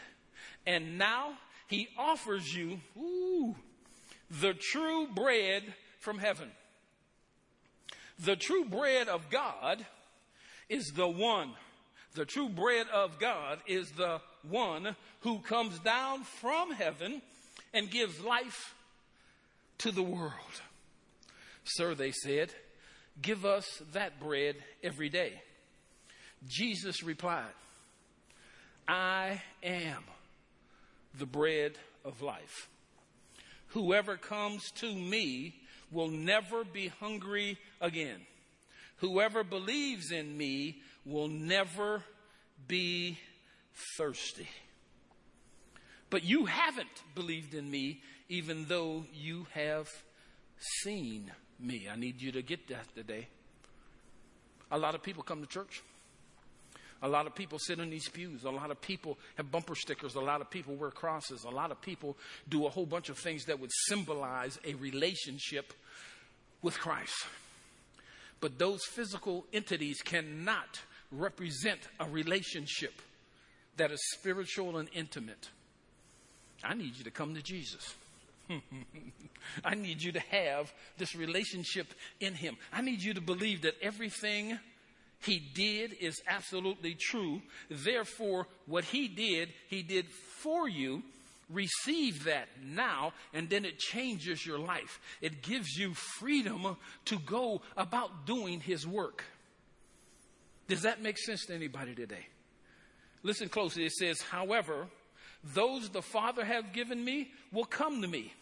And 0.67 0.97
now 0.97 1.35
he 1.69 1.89
offers 1.99 2.55
you 2.55 2.81
ooh, 2.99 3.55
the 4.31 4.55
true 4.55 5.07
bread 5.15 5.63
from 6.01 6.19
heaven. 6.19 6.51
The 8.19 8.37
true 8.37 8.65
bread 8.65 9.09
of 9.09 9.29
God 9.29 9.85
is 10.69 10.93
the 10.95 11.09
one. 11.09 11.51
The 12.15 12.25
true 12.25 12.49
bread 12.49 12.87
of 12.93 13.19
God 13.19 13.59
is 13.67 13.91
the 13.91 14.21
one 14.49 14.95
who 15.21 15.41
comes 15.41 15.79
down 15.81 16.23
from 16.23 16.71
heaven 16.73 17.21
and 17.73 17.91
gives 17.91 18.21
life 18.21 18.75
to 19.79 19.91
the 19.91 20.03
world. 20.03 20.33
Sir, 21.65 21.95
they 21.95 22.13
said, 22.13 22.51
give 23.21 23.45
us 23.45 23.83
that 23.93 24.21
bread 24.21 24.57
every 24.83 25.09
day. 25.09 25.43
Jesus 26.47 27.03
replied, 27.03 27.45
I 28.87 29.43
am 29.63 30.05
the 31.19 31.27
bread 31.27 31.73
of 32.05 32.23
life. 32.23 32.69
Whoever 33.69 34.17
comes 34.17 34.71
to 34.77 34.95
me 34.95 35.55
will 35.91 36.09
never 36.09 36.65
be 36.65 36.89
hungry 36.89 37.59
again. 37.81 38.21
Whoever 38.97 39.45
believes 39.45 40.11
in 40.11 40.37
me 40.37 40.83
will 41.05 41.29
never 41.29 42.03
be 42.67 43.19
thirsty. 43.97 44.49
But 46.11 46.25
you 46.25 46.47
haven't 46.47 47.03
believed 47.15 47.55
in 47.55 47.71
me, 47.71 48.01
even 48.29 48.67
though 48.67 49.05
you 49.13 49.47
have 49.53 49.89
seen 50.83 51.31
me. 51.59 51.89
I 51.91 51.97
need 51.97 52.23
you 52.23 52.33
to 52.33 52.43
get 52.43 52.69
that 52.69 52.95
today. 52.95 53.29
A 54.71 54.79
lot 54.79 54.95
of 54.95 55.03
people 55.03 55.23
come 55.23 55.41
to 55.41 55.47
church 55.47 55.83
a 57.05 57.09
lot 57.09 57.27
of 57.27 57.35
people 57.35 57.59
sit 57.59 57.79
in 57.79 57.91
these 57.91 58.09
pews. 58.09 58.45
A 58.45 58.51
lot 58.51 58.71
of 58.71 58.81
people 58.81 59.19
have 59.35 59.51
bumper 59.51 59.75
stickers. 59.75 60.15
A 60.15 60.21
lot 60.21 60.41
of 60.41 60.49
people 60.49 60.75
wear 60.75 60.91
crosses. 60.91 61.45
A 61.45 61.51
lot 61.51 61.71
of 61.71 61.81
people 61.83 62.17
do 62.49 62.65
a 62.65 62.71
whole 62.71 62.87
bunch 62.87 63.11
of 63.11 63.19
things 63.19 63.45
that 63.45 63.61
would 63.61 63.71
symbolize 63.89 64.59
a 64.65 64.73
relationship 64.75 65.75
with 66.63 66.79
Christ. 66.79 67.27
But 68.41 68.59
those 68.59 68.85
physical 68.85 69.47
entities 69.53 70.03
cannot 70.03 70.81
represent 71.11 71.81
a 72.01 72.09
relationship 72.09 72.93
that 73.77 73.91
is 73.91 74.01
spiritual 74.13 74.77
and 74.79 74.89
intimate. 74.95 75.49
I 76.63 76.75
need 76.75 76.97
you 76.97 77.05
to 77.05 77.11
come 77.11 77.35
to 77.35 77.43
Jesus. 77.43 77.95
I 79.65 79.75
need 79.75 80.03
you 80.03 80.13
to 80.13 80.21
have 80.21 80.73
this 80.99 81.15
relationship 81.15 81.87
in 82.21 82.35
Him. 82.35 82.57
I 82.73 82.83
need 82.83 83.03
you 83.03 83.15
to 83.15 83.21
believe 83.21 83.63
that 83.63 83.75
everything 83.83 84.59
He 85.23 85.39
did 85.39 85.95
is 86.01 86.21
absolutely 86.29 86.95
true. 86.95 87.43
Therefore, 87.71 88.47
what 88.67 88.85
He 88.85 89.09
did, 89.09 89.51
He 89.69 89.83
did 89.83 90.07
for 90.09 90.69
you. 90.69 91.03
Receive 91.51 92.25
that 92.25 92.49
now, 92.63 93.13
and 93.33 93.51
then 93.51 93.65
it 93.65 93.79
changes 93.79 94.45
your 94.47 94.59
life. 94.59 95.01
It 95.21 95.43
gives 95.43 95.77
you 95.77 95.95
freedom 95.95 96.77
to 97.07 97.19
go 97.19 97.63
about 97.77 98.27
doing 98.27 98.61
His 98.61 98.87
work. 98.87 99.25
Does 100.69 100.83
that 100.83 101.03
make 101.03 101.19
sense 101.19 101.45
to 101.47 101.55
anybody 101.55 101.95
today? 101.95 102.27
Listen 103.23 103.49
closely. 103.49 103.85
It 103.85 103.93
says, 103.93 104.21
however, 104.21 104.87
those 105.43 105.91
the 105.91 106.03
Father 106.03 106.45
has 106.45 106.65
given 106.73 107.05
me 107.05 107.31
will 107.53 107.65
come 107.65 108.01
to 108.01 108.09
me, 108.09 108.33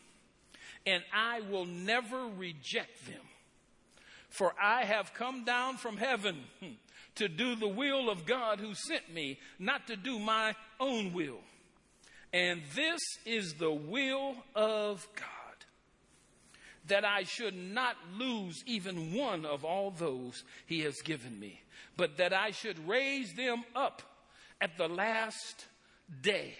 and 0.86 1.02
I 1.12 1.40
will 1.40 1.66
never 1.66 2.26
reject 2.36 3.06
them. 3.06 3.20
For 4.28 4.54
I 4.60 4.84
have 4.84 5.12
come 5.12 5.44
down 5.44 5.76
from 5.76 5.96
heaven 5.96 6.36
to 7.16 7.28
do 7.28 7.54
the 7.54 7.68
will 7.68 8.08
of 8.08 8.24
God 8.24 8.60
who 8.60 8.74
sent 8.74 9.12
me, 9.12 9.38
not 9.58 9.86
to 9.88 9.96
do 9.96 10.18
my 10.18 10.54
own 10.80 11.12
will. 11.12 11.40
And 12.32 12.62
this 12.74 13.00
is 13.26 13.54
the 13.54 13.72
will 13.72 14.36
of 14.54 15.06
God 15.14 15.28
that 16.88 17.04
I 17.04 17.22
should 17.24 17.54
not 17.54 17.96
lose 18.18 18.62
even 18.66 19.14
one 19.14 19.44
of 19.44 19.64
all 19.64 19.90
those 19.90 20.42
he 20.66 20.80
has 20.80 21.00
given 21.02 21.38
me, 21.38 21.60
but 21.96 22.16
that 22.16 22.32
I 22.32 22.50
should 22.50 22.88
raise 22.88 23.34
them 23.34 23.64
up 23.76 24.02
at 24.60 24.78
the 24.78 24.88
last 24.88 25.66
day. 26.22 26.54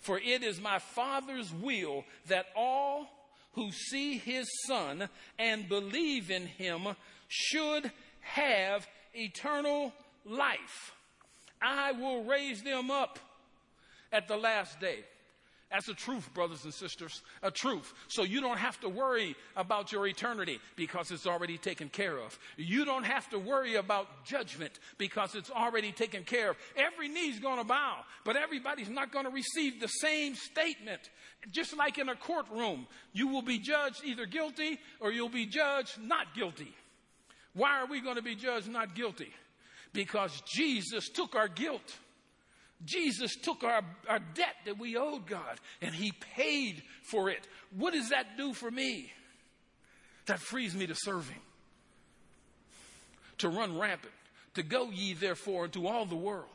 For 0.00 0.18
it 0.18 0.42
is 0.42 0.60
my 0.60 0.78
Father's 0.78 1.52
will 1.52 2.04
that 2.26 2.46
all 2.56 3.06
who 3.52 3.70
see 3.70 4.18
his 4.18 4.48
Son 4.66 5.08
and 5.38 5.68
believe 5.68 6.30
in 6.30 6.46
him 6.46 6.88
should 7.28 7.92
have 8.20 8.86
eternal 9.14 9.92
life. 10.24 10.92
I 11.60 11.92
will 11.92 12.24
raise 12.24 12.62
them 12.62 12.90
up 12.90 13.18
at 14.12 14.28
the 14.28 14.36
last 14.36 14.80
day. 14.80 15.04
That's 15.72 15.88
a 15.88 15.94
truth, 15.94 16.28
brothers 16.34 16.64
and 16.64 16.74
sisters, 16.74 17.22
a 17.42 17.50
truth. 17.50 17.94
So 18.08 18.24
you 18.24 18.42
don't 18.42 18.58
have 18.58 18.78
to 18.80 18.90
worry 18.90 19.34
about 19.56 19.90
your 19.90 20.06
eternity 20.06 20.60
because 20.76 21.10
it's 21.10 21.26
already 21.26 21.56
taken 21.56 21.88
care 21.88 22.18
of. 22.18 22.38
You 22.58 22.84
don't 22.84 23.04
have 23.04 23.30
to 23.30 23.38
worry 23.38 23.76
about 23.76 24.26
judgment 24.26 24.78
because 24.98 25.34
it's 25.34 25.50
already 25.50 25.90
taken 25.90 26.24
care 26.24 26.50
of. 26.50 26.56
Every 26.76 27.08
knee's 27.08 27.40
going 27.40 27.56
to 27.56 27.64
bow, 27.64 28.00
but 28.22 28.36
everybody's 28.36 28.90
not 28.90 29.12
going 29.12 29.24
to 29.24 29.30
receive 29.30 29.80
the 29.80 29.86
same 29.86 30.34
statement. 30.34 31.00
Just 31.50 31.74
like 31.74 31.96
in 31.96 32.10
a 32.10 32.16
courtroom, 32.16 32.86
you 33.14 33.28
will 33.28 33.42
be 33.42 33.58
judged 33.58 34.04
either 34.04 34.26
guilty 34.26 34.78
or 35.00 35.10
you'll 35.10 35.30
be 35.30 35.46
judged 35.46 35.98
not 36.02 36.34
guilty. 36.34 36.74
Why 37.54 37.80
are 37.80 37.86
we 37.86 38.02
going 38.02 38.16
to 38.16 38.22
be 38.22 38.34
judged 38.34 38.68
not 38.68 38.94
guilty? 38.94 39.32
Because 39.94 40.42
Jesus 40.46 41.08
took 41.08 41.34
our 41.34 41.48
guilt. 41.48 41.96
Jesus 42.84 43.36
took 43.36 43.64
our, 43.64 43.82
our 44.08 44.18
debt 44.34 44.54
that 44.64 44.78
we 44.78 44.96
owed 44.96 45.26
God 45.26 45.58
and 45.80 45.94
He 45.94 46.12
paid 46.34 46.82
for 47.02 47.30
it. 47.30 47.46
What 47.76 47.94
does 47.94 48.10
that 48.10 48.36
do 48.36 48.52
for 48.52 48.70
me? 48.70 49.12
That 50.26 50.40
frees 50.40 50.74
me 50.74 50.86
to 50.86 50.94
serve 50.94 51.28
Him, 51.28 51.40
to 53.38 53.48
run 53.48 53.78
rampant, 53.78 54.12
to 54.54 54.62
go 54.62 54.90
ye 54.90 55.14
therefore 55.14 55.66
into 55.66 55.86
all 55.86 56.06
the 56.06 56.16
world, 56.16 56.50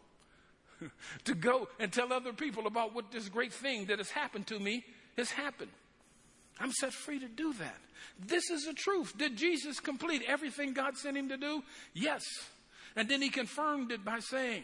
to 1.25 1.35
go 1.35 1.67
and 1.79 1.91
tell 1.91 2.13
other 2.13 2.33
people 2.33 2.67
about 2.67 2.93
what 2.93 3.11
this 3.11 3.29
great 3.29 3.53
thing 3.53 3.85
that 3.85 3.97
has 3.97 4.09
happened 4.09 4.47
to 4.47 4.59
me 4.59 4.83
has 5.17 5.31
happened. 5.31 5.71
I'm 6.59 6.71
set 6.71 6.93
free 6.93 7.19
to 7.19 7.27
do 7.27 7.53
that. 7.53 7.77
This 8.19 8.49
is 8.49 8.65
the 8.65 8.73
truth. 8.73 9.17
Did 9.17 9.37
Jesus 9.37 9.79
complete 9.79 10.23
everything 10.27 10.73
God 10.73 10.97
sent 10.97 11.17
him 11.17 11.29
to 11.29 11.37
do? 11.37 11.63
Yes. 11.93 12.23
And 12.95 13.07
then 13.07 13.21
he 13.21 13.29
confirmed 13.29 13.91
it 13.91 14.03
by 14.03 14.19
saying, 14.19 14.63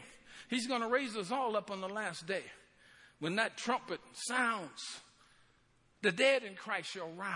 He's 0.50 0.68
going 0.68 0.82
to 0.82 0.88
raise 0.88 1.16
us 1.16 1.32
all 1.32 1.56
up 1.56 1.72
on 1.72 1.82
the 1.82 1.90
last 1.90 2.28
day. 2.28 2.44
When 3.20 3.36
that 3.38 3.58
trumpet 3.58 4.00
sounds, 4.14 5.02
the 6.02 6.12
dead 6.12 6.44
in 6.44 6.56
Christ 6.56 6.90
shall 6.92 7.10
rise. 7.12 7.34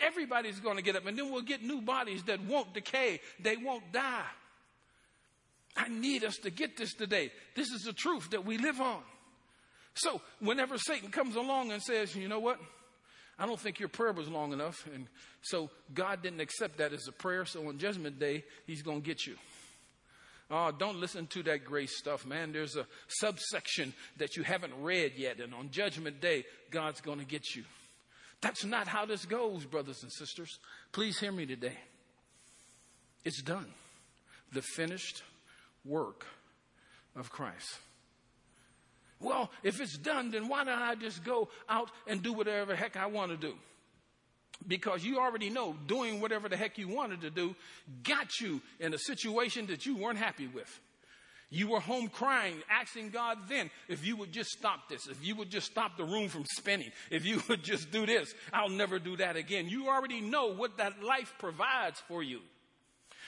Everybody's 0.00 0.60
going 0.60 0.76
to 0.76 0.82
get 0.82 0.96
up, 0.96 1.06
and 1.06 1.18
then 1.18 1.30
we'll 1.30 1.42
get 1.42 1.62
new 1.62 1.82
bodies 1.82 2.22
that 2.24 2.40
won't 2.44 2.72
decay, 2.72 3.20
they 3.40 3.56
won't 3.56 3.92
die. 3.92 4.22
I 5.76 5.88
need 5.88 6.24
us 6.24 6.36
to 6.38 6.50
get 6.50 6.76
this 6.76 6.94
today. 6.94 7.30
This 7.54 7.68
is 7.68 7.82
the 7.82 7.92
truth 7.92 8.30
that 8.30 8.44
we 8.44 8.58
live 8.58 8.80
on. 8.80 9.02
So, 9.94 10.20
whenever 10.40 10.78
Satan 10.78 11.10
comes 11.10 11.36
along 11.36 11.72
and 11.72 11.82
says, 11.82 12.14
you 12.14 12.28
know 12.28 12.40
what? 12.40 12.60
I 13.38 13.46
don't 13.46 13.58
think 13.58 13.78
your 13.78 13.88
prayer 13.88 14.12
was 14.12 14.28
long 14.28 14.52
enough. 14.52 14.86
And 14.92 15.06
so 15.42 15.70
God 15.94 16.22
didn't 16.22 16.40
accept 16.40 16.78
that 16.78 16.92
as 16.92 17.06
a 17.06 17.12
prayer. 17.12 17.44
So 17.44 17.68
on 17.68 17.78
Judgment 17.78 18.18
Day, 18.18 18.44
He's 18.66 18.82
going 18.82 19.02
to 19.02 19.06
get 19.06 19.26
you. 19.26 19.36
Oh, 20.50 20.70
don't 20.70 20.98
listen 20.98 21.26
to 21.28 21.42
that 21.44 21.64
grace 21.64 21.96
stuff, 21.96 22.24
man. 22.24 22.52
There's 22.52 22.76
a 22.76 22.86
subsection 23.08 23.92
that 24.16 24.36
you 24.36 24.42
haven't 24.42 24.72
read 24.80 25.12
yet, 25.16 25.40
and 25.40 25.54
on 25.54 25.70
Judgment 25.70 26.20
Day, 26.20 26.44
God's 26.70 27.02
going 27.02 27.18
to 27.18 27.26
get 27.26 27.54
you. 27.54 27.64
That's 28.40 28.64
not 28.64 28.88
how 28.88 29.04
this 29.04 29.26
goes, 29.26 29.64
brothers 29.66 30.02
and 30.02 30.12
sisters. 30.12 30.58
Please 30.92 31.18
hear 31.18 31.32
me 31.32 31.44
today. 31.44 31.76
It's 33.24 33.42
done. 33.42 33.66
The 34.52 34.62
finished 34.62 35.22
work 35.84 36.24
of 37.14 37.30
Christ. 37.30 37.78
Well, 39.20 39.50
if 39.62 39.80
it's 39.80 39.98
done, 39.98 40.30
then 40.30 40.48
why 40.48 40.64
don't 40.64 40.80
I 40.80 40.94
just 40.94 41.24
go 41.24 41.48
out 41.68 41.90
and 42.06 42.22
do 42.22 42.32
whatever 42.32 42.74
heck 42.74 42.96
I 42.96 43.06
want 43.06 43.32
to 43.32 43.36
do? 43.36 43.54
Because 44.66 45.04
you 45.04 45.18
already 45.18 45.50
know 45.50 45.76
doing 45.86 46.20
whatever 46.20 46.48
the 46.48 46.56
heck 46.56 46.78
you 46.78 46.88
wanted 46.88 47.20
to 47.22 47.30
do 47.30 47.54
got 48.02 48.40
you 48.40 48.60
in 48.80 48.92
a 48.92 48.98
situation 48.98 49.66
that 49.66 49.86
you 49.86 49.96
weren't 49.96 50.18
happy 50.18 50.46
with. 50.46 50.80
You 51.50 51.68
were 51.68 51.80
home 51.80 52.08
crying, 52.08 52.56
asking 52.68 53.10
God 53.10 53.38
then 53.48 53.70
if 53.88 54.04
you 54.06 54.16
would 54.16 54.32
just 54.32 54.50
stop 54.50 54.88
this, 54.88 55.06
if 55.08 55.24
you 55.24 55.34
would 55.36 55.48
just 55.48 55.70
stop 55.70 55.96
the 55.96 56.04
room 56.04 56.28
from 56.28 56.44
spinning, 56.44 56.92
if 57.10 57.24
you 57.24 57.42
would 57.48 57.62
just 57.62 57.90
do 57.90 58.04
this, 58.04 58.34
I'll 58.52 58.68
never 58.68 58.98
do 58.98 59.16
that 59.16 59.36
again. 59.36 59.68
You 59.68 59.88
already 59.88 60.20
know 60.20 60.54
what 60.54 60.76
that 60.76 61.02
life 61.02 61.32
provides 61.38 62.00
for 62.06 62.22
you. 62.22 62.40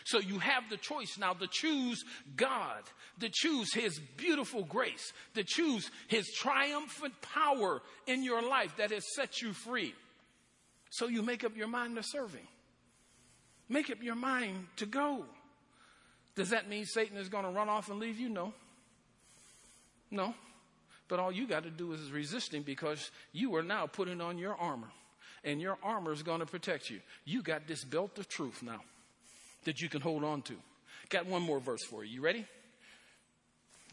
So 0.04 0.18
you 0.18 0.38
have 0.38 0.68
the 0.68 0.76
choice 0.76 1.16
now 1.18 1.34
to 1.34 1.46
choose 1.46 2.04
God, 2.36 2.82
to 3.20 3.30
choose 3.30 3.72
His 3.72 3.98
beautiful 4.16 4.64
grace, 4.64 5.12
to 5.34 5.44
choose 5.44 5.90
His 6.08 6.26
triumphant 6.32 7.14
power 7.20 7.82
in 8.06 8.24
your 8.24 8.42
life 8.42 8.76
that 8.76 8.90
has 8.90 9.04
set 9.14 9.40
you 9.40 9.52
free. 9.52 9.94
So 10.90 11.06
you 11.06 11.22
make 11.22 11.44
up 11.44 11.56
your 11.56 11.68
mind 11.68 11.96
to 11.96 12.02
serving. 12.02 12.46
Make 13.68 13.90
up 13.90 14.02
your 14.02 14.16
mind 14.16 14.66
to 14.76 14.86
go. 14.86 15.24
Does 16.34 16.50
that 16.50 16.68
mean 16.68 16.84
Satan 16.84 17.16
is 17.16 17.28
going 17.28 17.44
to 17.44 17.50
run 17.50 17.68
off 17.68 17.88
and 17.90 18.00
leave 18.00 18.18
you? 18.18 18.28
No. 18.28 18.52
No. 20.10 20.34
But 21.08 21.20
all 21.20 21.32
you 21.32 21.46
got 21.46 21.64
to 21.64 21.70
do 21.70 21.92
is 21.92 22.10
resist 22.10 22.52
him 22.52 22.62
because 22.62 23.10
you 23.32 23.54
are 23.56 23.62
now 23.62 23.86
putting 23.86 24.20
on 24.20 24.38
your 24.38 24.54
armor. 24.54 24.88
And 25.44 25.60
your 25.60 25.78
armor 25.82 26.12
is 26.12 26.22
going 26.22 26.40
to 26.40 26.46
protect 26.46 26.90
you. 26.90 27.00
You 27.24 27.42
got 27.42 27.66
this 27.66 27.84
belt 27.84 28.18
of 28.18 28.28
truth 28.28 28.62
now 28.62 28.80
that 29.64 29.80
you 29.80 29.88
can 29.88 30.00
hold 30.00 30.24
on 30.24 30.42
to. 30.42 30.54
Got 31.08 31.26
one 31.26 31.42
more 31.42 31.60
verse 31.60 31.84
for 31.84 32.04
you. 32.04 32.16
You 32.16 32.20
ready? 32.20 32.44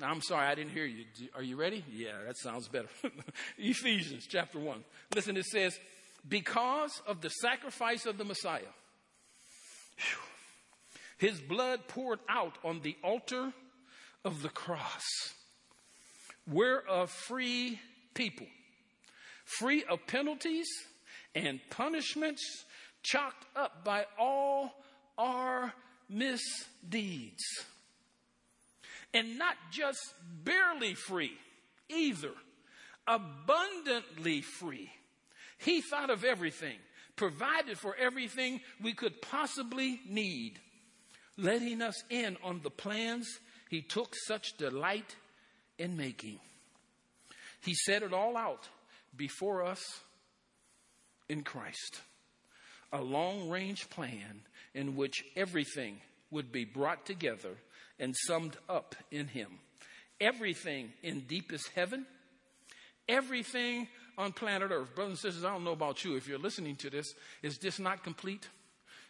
I'm 0.02 0.22
sorry, 0.22 0.46
I 0.46 0.56
didn't 0.56 0.72
hear 0.72 0.86
you. 0.86 1.06
Are 1.36 1.42
you 1.42 1.56
ready? 1.56 1.84
Yeah, 1.92 2.12
that 2.26 2.38
sounds 2.38 2.68
better. 2.68 2.90
Ephesians 3.58 4.28
chapter 4.30 4.60
1. 4.60 4.84
Listen, 5.16 5.38
it 5.38 5.46
says, 5.46 5.80
because 6.28 7.02
of 7.08 7.22
the 7.22 7.30
sacrifice 7.30 8.06
of 8.06 8.18
the 8.18 8.26
Messiah. 8.26 8.74
His 11.18 11.40
blood 11.40 11.88
poured 11.88 12.20
out 12.30 12.58
on 12.64 12.82
the 12.82 12.96
altar 13.04 13.54
of 14.24 14.42
the 14.42 14.50
cross. 14.50 15.04
We're 16.48 16.84
a 16.90 17.08
free 17.08 17.80
people, 18.14 18.48
free 19.44 19.84
of 19.84 20.06
penalties 20.08 20.68
and 21.34 21.60
punishments 21.70 22.44
chalked 23.04 23.46
up 23.56 23.84
by 23.84 24.06
all 24.20 24.72
our 25.18 25.74
misdeeds. 26.10 27.44
And 29.14 29.38
not 29.38 29.56
just 29.72 30.00
barely 30.44 30.94
free, 30.94 31.34
either, 31.90 32.34
abundantly 33.08 34.42
free. 34.42 34.92
He 35.58 35.82
thought 35.82 36.10
of 36.10 36.24
everything, 36.24 36.78
provided 37.16 37.78
for 37.78 37.96
everything 37.96 38.62
we 38.82 38.94
could 38.94 39.22
possibly 39.22 40.00
need, 40.08 40.60
letting 41.38 41.82
us 41.82 42.04
in 42.10 42.38
on 42.44 42.62
the 42.64 42.70
plans 42.70 43.28
he 43.70 43.82
took 43.82 44.16
such 44.28 44.58
delight 44.58 45.16
in 45.78 45.98
making. 45.98 46.40
He 47.62 47.74
set 47.74 48.04
it 48.04 48.14
all 48.14 48.38
out 48.38 48.68
before 49.16 49.64
us 49.64 49.84
in 51.28 51.44
Christ. 51.44 52.02
A 52.94 53.02
long 53.02 53.50
range 53.50 53.90
plan 53.90 54.42
in 54.74 54.96
which 54.96 55.24
everything 55.36 56.00
would 56.32 56.52
be 56.52 56.66
brought 56.66 57.06
together 57.06 57.58
and 58.00 58.16
summed 58.16 58.58
up 58.70 58.96
in 59.12 59.28
Him. 59.28 59.60
Everything 60.22 60.94
in 61.04 61.22
deepest 61.22 61.70
heaven, 61.76 62.06
everything 63.10 63.88
on 64.18 64.32
planet 64.32 64.72
Earth. 64.72 64.96
Brothers 64.96 65.12
and 65.12 65.20
sisters, 65.20 65.44
I 65.44 65.52
don't 65.52 65.64
know 65.64 65.72
about 65.72 66.04
you. 66.04 66.16
If 66.16 66.28
you're 66.28 66.40
listening 66.40 66.76
to 66.78 66.90
this, 66.90 67.14
is 67.44 67.58
this 67.58 67.80
not 67.80 68.04
complete? 68.04 68.48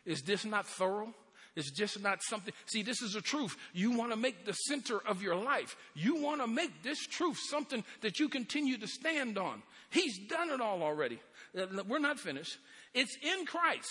Is 0.05 0.21
this 0.21 0.45
not 0.45 0.67
thorough? 0.67 1.13
Is 1.55 1.71
just 1.71 2.03
not 2.03 2.21
something. 2.21 2.53
See, 2.67 2.83
this 2.83 3.01
is 3.01 3.15
a 3.15 3.21
truth. 3.21 3.57
You 3.73 3.97
want 3.97 4.11
to 4.11 4.17
make 4.17 4.45
the 4.45 4.53
center 4.53 4.99
of 5.07 5.23
your 5.23 5.35
life. 5.35 5.75
You 5.95 6.21
want 6.21 6.39
to 6.41 6.47
make 6.47 6.83
this 6.83 6.99
truth 6.99 7.39
something 7.49 7.83
that 8.01 8.19
you 8.19 8.29
continue 8.29 8.77
to 8.77 8.87
stand 8.87 9.39
on. 9.39 9.63
He's 9.89 10.19
done 10.19 10.51
it 10.51 10.61
all 10.61 10.83
already. 10.83 11.19
Uh, 11.57 11.65
we're 11.87 11.97
not 11.97 12.19
finished. 12.19 12.57
It's 12.93 13.17
in 13.23 13.47
Christ 13.47 13.89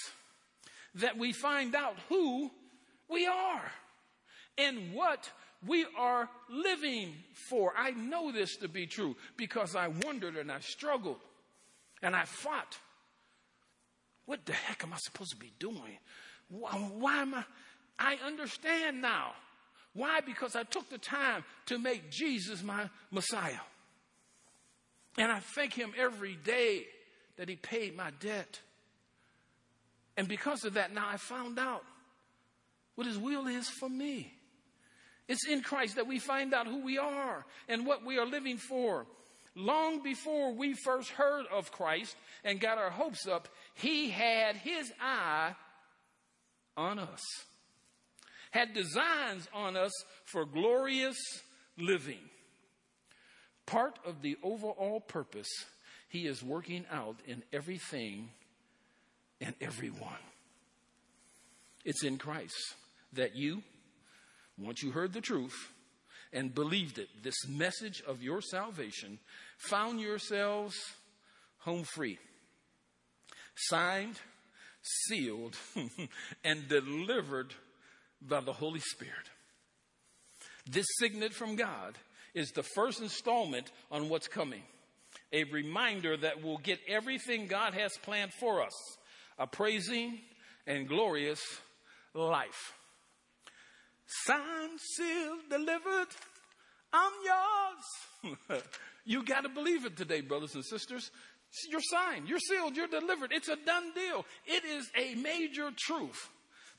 that 0.96 1.18
we 1.18 1.32
find 1.32 1.74
out 1.74 1.96
who 2.08 2.52
we 3.08 3.26
are 3.26 3.72
and 4.58 4.94
what 4.94 5.28
we 5.64 5.86
are 5.96 6.28
living 6.50 7.14
for. 7.48 7.72
I 7.76 7.90
know 7.92 8.32
this 8.32 8.56
to 8.56 8.68
be 8.68 8.86
true 8.86 9.16
because 9.36 9.76
I 9.76 9.88
wondered 9.88 10.36
and 10.36 10.50
I 10.50 10.60
struggled 10.60 11.18
and 12.02 12.14
I 12.14 12.24
fought. 12.24 12.78
What 14.26 14.44
the 14.44 14.52
heck 14.52 14.82
am 14.82 14.92
I 14.92 14.96
supposed 14.98 15.30
to 15.30 15.36
be 15.36 15.52
doing? 15.58 15.98
Why, 16.48 16.70
um, 16.72 17.00
why 17.00 17.22
am 17.22 17.34
I? 17.34 17.44
I 17.98 18.18
understand 18.26 19.00
now. 19.00 19.32
Why? 19.94 20.20
Because 20.20 20.54
I 20.54 20.64
took 20.64 20.90
the 20.90 20.98
time 20.98 21.44
to 21.66 21.78
make 21.78 22.10
Jesus 22.10 22.62
my 22.62 22.90
Messiah. 23.10 23.60
And 25.16 25.32
I 25.32 25.38
thank 25.38 25.72
Him 25.72 25.92
every 25.96 26.36
day 26.36 26.84
that 27.36 27.48
He 27.48 27.56
paid 27.56 27.96
my 27.96 28.10
debt. 28.20 28.60
And 30.16 30.28
because 30.28 30.64
of 30.64 30.74
that, 30.74 30.92
now 30.92 31.06
I 31.08 31.16
found 31.16 31.58
out 31.58 31.84
what 32.94 33.06
His 33.06 33.16
will 33.16 33.46
is 33.46 33.68
for 33.68 33.88
me. 33.88 34.35
It's 35.28 35.46
in 35.46 35.62
Christ 35.62 35.96
that 35.96 36.06
we 36.06 36.18
find 36.18 36.54
out 36.54 36.66
who 36.66 36.84
we 36.84 36.98
are 36.98 37.44
and 37.68 37.86
what 37.86 38.04
we 38.04 38.18
are 38.18 38.26
living 38.26 38.58
for. 38.58 39.06
Long 39.54 40.02
before 40.02 40.52
we 40.52 40.74
first 40.84 41.10
heard 41.10 41.46
of 41.52 41.72
Christ 41.72 42.14
and 42.44 42.60
got 42.60 42.78
our 42.78 42.90
hopes 42.90 43.26
up, 43.26 43.48
He 43.74 44.10
had 44.10 44.56
His 44.56 44.92
eye 45.00 45.54
on 46.76 46.98
us, 46.98 47.22
had 48.50 48.74
designs 48.74 49.48
on 49.54 49.76
us 49.76 49.92
for 50.26 50.44
glorious 50.44 51.16
living. 51.78 52.20
Part 53.64 53.98
of 54.04 54.22
the 54.22 54.36
overall 54.42 55.00
purpose 55.00 55.48
He 56.08 56.26
is 56.26 56.42
working 56.42 56.84
out 56.92 57.16
in 57.26 57.42
everything 57.52 58.28
and 59.40 59.54
everyone. 59.60 60.22
It's 61.84 62.04
in 62.04 62.18
Christ 62.18 62.74
that 63.12 63.36
you, 63.36 63.62
once 64.58 64.82
you 64.82 64.90
heard 64.90 65.12
the 65.12 65.20
truth 65.20 65.72
and 66.32 66.54
believed 66.54 66.98
it, 66.98 67.08
this 67.22 67.46
message 67.48 68.02
of 68.06 68.22
your 68.22 68.40
salvation, 68.40 69.18
found 69.58 70.00
yourselves 70.00 70.76
home 71.58 71.84
free, 71.94 72.18
signed, 73.56 74.16
sealed, 74.82 75.56
and 76.44 76.68
delivered 76.68 77.54
by 78.20 78.40
the 78.40 78.52
Holy 78.52 78.80
Spirit. 78.80 79.30
This 80.68 80.86
signet 80.98 81.32
from 81.32 81.56
God 81.56 81.96
is 82.34 82.50
the 82.50 82.62
first 82.62 83.00
installment 83.00 83.70
on 83.90 84.08
what's 84.08 84.28
coming. 84.28 84.62
A 85.32 85.44
reminder 85.44 86.16
that 86.16 86.42
we'll 86.42 86.58
get 86.58 86.78
everything 86.88 87.46
God 87.46 87.74
has 87.74 87.92
planned 88.02 88.32
for 88.38 88.62
us 88.62 88.72
a 89.38 89.46
praising 89.46 90.18
and 90.66 90.88
glorious 90.88 91.40
life. 92.14 92.72
Signed, 94.26 94.80
sealed, 94.80 95.38
delivered. 95.48 96.08
I'm 96.92 97.12
yours. 97.24 98.62
you 99.04 99.22
got 99.22 99.42
to 99.42 99.48
believe 99.48 99.84
it 99.84 99.96
today, 99.96 100.20
brothers 100.20 100.56
and 100.56 100.64
sisters. 100.64 101.12
You're 101.70 101.80
signed, 101.80 102.28
you're 102.28 102.40
sealed, 102.40 102.76
you're 102.76 102.88
delivered. 102.88 103.30
It's 103.32 103.48
a 103.48 103.54
done 103.54 103.92
deal. 103.94 104.26
It 104.44 104.64
is 104.64 104.90
a 104.96 105.14
major 105.14 105.70
truth 105.76 106.28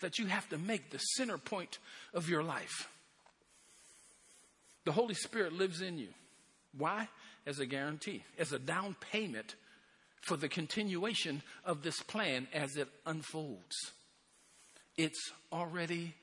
that 0.02 0.20
you 0.20 0.26
have 0.26 0.48
to 0.50 0.58
make 0.58 0.90
the 0.90 0.98
center 0.98 1.38
point 1.38 1.80
of 2.14 2.30
your 2.30 2.44
life. 2.44 2.90
The 4.84 4.92
Holy 4.92 5.16
Spirit 5.16 5.54
lives 5.54 5.80
in 5.80 5.98
you. 5.98 6.10
Why? 6.78 7.08
As 7.46 7.60
a 7.60 7.66
guarantee, 7.66 8.24
as 8.38 8.52
a 8.52 8.60
down 8.60 8.98
payment 9.00 9.56
for 10.20 10.36
the 10.36 10.50
continuation 10.50 11.42
of 11.64 11.82
this 11.82 12.02
plan 12.04 12.50
as 12.54 12.76
it 12.76 12.90
unfolds. 13.06 13.94
It's 14.98 15.32
already 15.54 16.14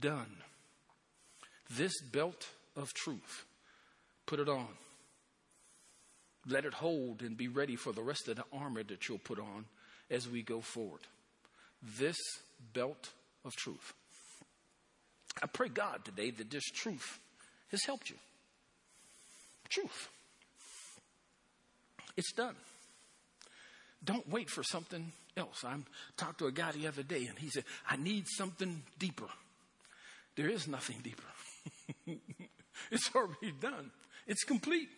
done. 0.00 0.36
This 1.70 2.00
belt 2.00 2.46
of 2.76 2.92
truth, 2.94 3.44
put 4.26 4.40
it 4.40 4.48
on. 4.48 4.68
Let 6.48 6.64
it 6.64 6.74
hold 6.74 7.22
and 7.22 7.36
be 7.36 7.48
ready 7.48 7.74
for 7.74 7.92
the 7.92 8.02
rest 8.02 8.28
of 8.28 8.36
the 8.36 8.44
armor 8.52 8.84
that 8.84 9.08
you'll 9.08 9.18
put 9.18 9.38
on 9.38 9.64
as 10.10 10.28
we 10.28 10.42
go 10.42 10.60
forward. 10.60 11.00
This 11.98 12.16
belt 12.72 13.10
of 13.44 13.54
truth. 13.56 13.94
I 15.42 15.46
pray 15.46 15.68
God 15.68 16.04
today 16.04 16.30
that 16.30 16.50
this 16.50 16.64
truth 16.64 17.18
has 17.70 17.80
helped 17.84 18.10
you. 18.10 18.16
Truth. 19.68 20.08
It's 22.16 22.32
done. 22.32 22.54
Don't 24.04 24.28
wait 24.30 24.48
for 24.48 24.62
something 24.62 25.12
else. 25.36 25.64
I 25.64 25.74
talked 26.16 26.38
to 26.38 26.46
a 26.46 26.52
guy 26.52 26.70
the 26.72 26.86
other 26.86 27.02
day 27.02 27.26
and 27.26 27.38
he 27.38 27.50
said, 27.50 27.64
I 27.90 27.96
need 27.96 28.26
something 28.28 28.82
deeper. 28.98 29.26
There 30.36 30.48
is 30.48 30.68
nothing 30.68 30.96
deeper. 31.02 31.22
it's 32.90 33.10
already 33.14 33.52
done. 33.60 33.90
It's 34.26 34.44
complete. 34.44 34.88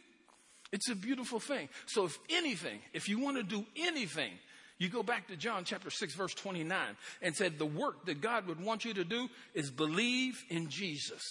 It's 0.73 0.91
a 0.91 0.97
beautiful 0.97 1.41
thing. 1.41 1.69
So, 1.87 2.05
if 2.05 2.19
anything, 2.29 2.81
if 2.93 3.09
you 3.09 3.19
want 3.21 3.37
to 3.39 3.43
do 3.43 3.65
anything, 3.77 4.33
you 4.79 4.89
go 4.89 5.03
back 5.03 5.29
to 5.29 5.37
John 5.37 5.65
chapter 5.65 5.91
6, 5.91 6.15
verse 6.15 6.35
29, 6.35 6.79
and 7.23 7.35
said, 7.35 7.59
The 7.59 7.67
work 7.67 8.07
that 8.07 8.21
God 8.21 8.47
would 8.47 8.63
want 8.63 8.85
you 8.85 8.95
to 8.95 9.05
do 9.05 9.29
is 9.55 9.71
believe 9.71 10.45
in 10.51 10.69
Jesus. 10.69 11.23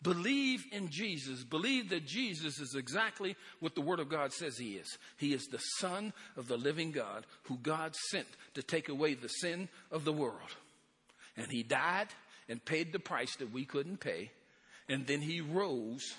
Believe 0.00 0.64
in 0.70 0.88
Jesus. 0.90 1.44
Believe 1.44 1.90
that 1.90 2.06
Jesus 2.06 2.60
is 2.60 2.76
exactly 2.76 3.36
what 3.60 3.74
the 3.74 3.80
Word 3.80 3.98
of 3.98 4.08
God 4.08 4.32
says 4.32 4.56
He 4.56 4.74
is. 4.74 4.96
He 5.16 5.32
is 5.32 5.46
the 5.46 5.58
Son 5.78 6.12
of 6.36 6.48
the 6.48 6.56
living 6.56 6.92
God 6.92 7.26
who 7.44 7.58
God 7.58 7.94
sent 8.10 8.28
to 8.54 8.62
take 8.62 8.88
away 8.88 9.14
the 9.14 9.28
sin 9.28 9.68
of 9.90 10.04
the 10.04 10.12
world. 10.12 10.56
And 11.36 11.50
He 11.50 11.62
died 11.62 12.08
and 12.48 12.64
paid 12.64 12.92
the 12.92 12.98
price 12.98 13.36
that 13.36 13.52
we 13.52 13.64
couldn't 13.64 14.00
pay. 14.00 14.30
And 14.88 15.06
then 15.06 15.20
He 15.20 15.40
rose 15.40 16.14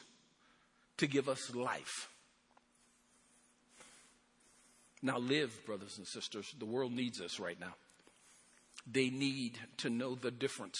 to 0.97 1.07
give 1.07 1.27
us 1.27 1.53
life. 1.55 2.09
Now, 5.01 5.17
live, 5.17 5.65
brothers 5.65 5.97
and 5.97 6.05
sisters. 6.05 6.53
The 6.57 6.65
world 6.65 6.91
needs 6.91 7.21
us 7.21 7.39
right 7.39 7.59
now. 7.59 7.73
They 8.91 9.09
need 9.09 9.57
to 9.77 9.89
know 9.89 10.15
the 10.15 10.31
difference 10.31 10.77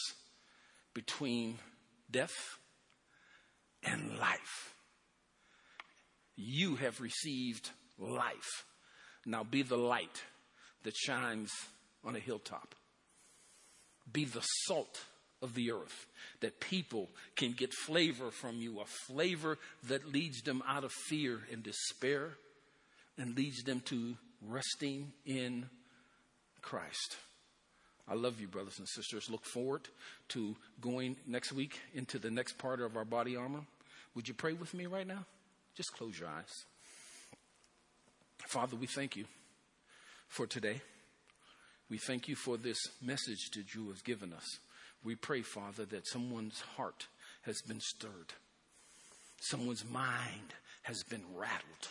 between 0.94 1.58
death 2.12 2.58
and 3.84 4.18
life. 4.18 4.74
You 6.36 6.76
have 6.76 7.00
received 7.02 7.70
life. 7.98 8.66
Now 9.26 9.44
be 9.44 9.62
the 9.62 9.78
light 9.78 10.24
that 10.84 10.96
shines 10.96 11.52
on 12.04 12.16
a 12.16 12.20
hilltop. 12.20 12.76
Be 14.12 14.26
the 14.26 14.42
salt 14.42 15.00
of 15.42 15.54
the 15.54 15.72
earth, 15.72 16.08
that 16.42 16.60
people 16.60 17.10
can 17.36 17.54
get 17.54 17.74
flavor 17.74 18.32
from 18.32 18.58
you, 18.58 18.80
a 18.80 18.86
flavor 18.86 19.58
that 19.88 20.12
leads 20.12 20.42
them 20.42 20.62
out 20.68 20.84
of 20.84 20.92
fear 20.92 21.40
and 21.52 21.64
despair 21.64 22.32
and 23.18 23.36
leads 23.36 23.64
them 23.64 23.82
to 23.82 24.16
resting 24.48 25.12
in 25.26 25.66
Christ. 26.62 27.18
I 28.08 28.16
love 28.16 28.42
you, 28.42 28.48
brothers 28.48 28.80
and 28.80 28.88
sisters. 28.88 29.30
Look 29.30 29.46
forward 29.46 29.82
to 30.30 30.56
going 30.82 31.16
next 31.28 31.52
week 31.52 31.80
into 31.94 32.18
the 32.18 32.32
next 32.32 32.58
part 32.58 32.82
of 32.82 32.98
our 32.98 33.06
body 33.06 33.36
armor. 33.36 33.62
Would 34.16 34.28
you 34.28 34.34
pray 34.34 34.54
with 34.54 34.74
me 34.74 34.88
right 34.88 35.06
now? 35.06 35.26
Just 35.76 35.94
close 35.94 36.20
your 36.20 36.30
eyes. 36.30 36.66
Father, 38.48 38.76
we 38.76 38.88
thank 38.88 39.16
you 39.16 39.26
for 40.28 40.48
today. 40.48 40.82
We 41.90 42.00
thank 42.00 42.28
you 42.28 42.36
for 42.36 42.58
this 42.58 42.80
message 43.02 43.52
that 43.56 43.76
you 43.76 43.90
have 43.90 44.04
given 44.04 44.34
us. 44.34 44.60
We 45.04 45.16
pray, 45.16 45.42
Father, 45.42 45.86
that 45.86 46.08
someone's 46.08 46.62
heart 46.76 47.08
has 47.44 47.62
been 47.62 47.80
stirred, 47.80 48.34
someone's 49.42 49.86
mind 49.90 50.54
has 50.84 51.04
been 51.04 51.24
rattled, 51.36 51.88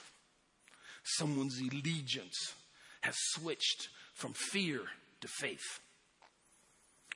someone's 1.05 1.59
allegiance 1.59 2.55
has 3.01 3.15
switched 3.33 3.89
from 4.15 4.33
fear 4.35 4.81
to 5.21 5.29
faith, 5.29 5.81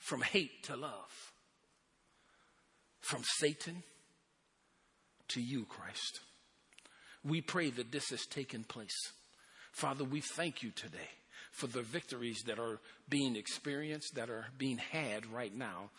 from 0.00 0.22
hate 0.22 0.64
to 0.64 0.76
love, 0.76 1.32
from 3.00 3.22
Satan 3.38 3.82
to 5.28 5.40
you, 5.40 5.64
Christ. 5.64 6.20
We 7.24 7.40
pray 7.40 7.70
that 7.70 7.92
this 7.92 8.10
has 8.10 8.26
taken 8.26 8.64
place. 8.64 9.12
Father, 9.72 10.04
we 10.04 10.20
thank 10.20 10.62
you 10.62 10.70
today 10.70 11.10
for 11.52 11.66
the 11.66 11.82
victories 11.82 12.42
that 12.46 12.58
are 12.58 12.80
being 13.08 13.36
experienced, 13.36 14.14
that 14.16 14.30
are 14.30 14.46
being 14.58 14.78
had 14.78 15.26
right 15.26 15.54
now 15.54 15.90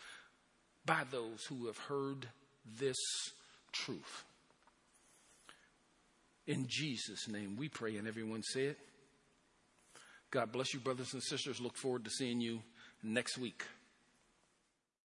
by 0.85 1.03
those 1.09 1.45
who 1.45 1.67
have 1.67 1.77
heard 1.77 2.27
this 2.79 2.97
truth. 3.71 4.23
In 6.45 6.65
Jesus' 6.67 7.27
name 7.29 7.55
we 7.57 7.69
pray, 7.69 7.95
and 7.95 8.07
everyone 8.07 8.43
say 8.43 8.65
it. 8.65 8.77
God 10.31 10.51
bless 10.51 10.73
you, 10.73 10.79
brothers 10.79 11.13
and 11.13 11.23
sisters. 11.23 11.61
Look 11.61 11.77
forward 11.77 12.03
to 12.05 12.09
seeing 12.09 12.41
you 12.41 12.61
next 13.03 13.37
week. 13.37 13.63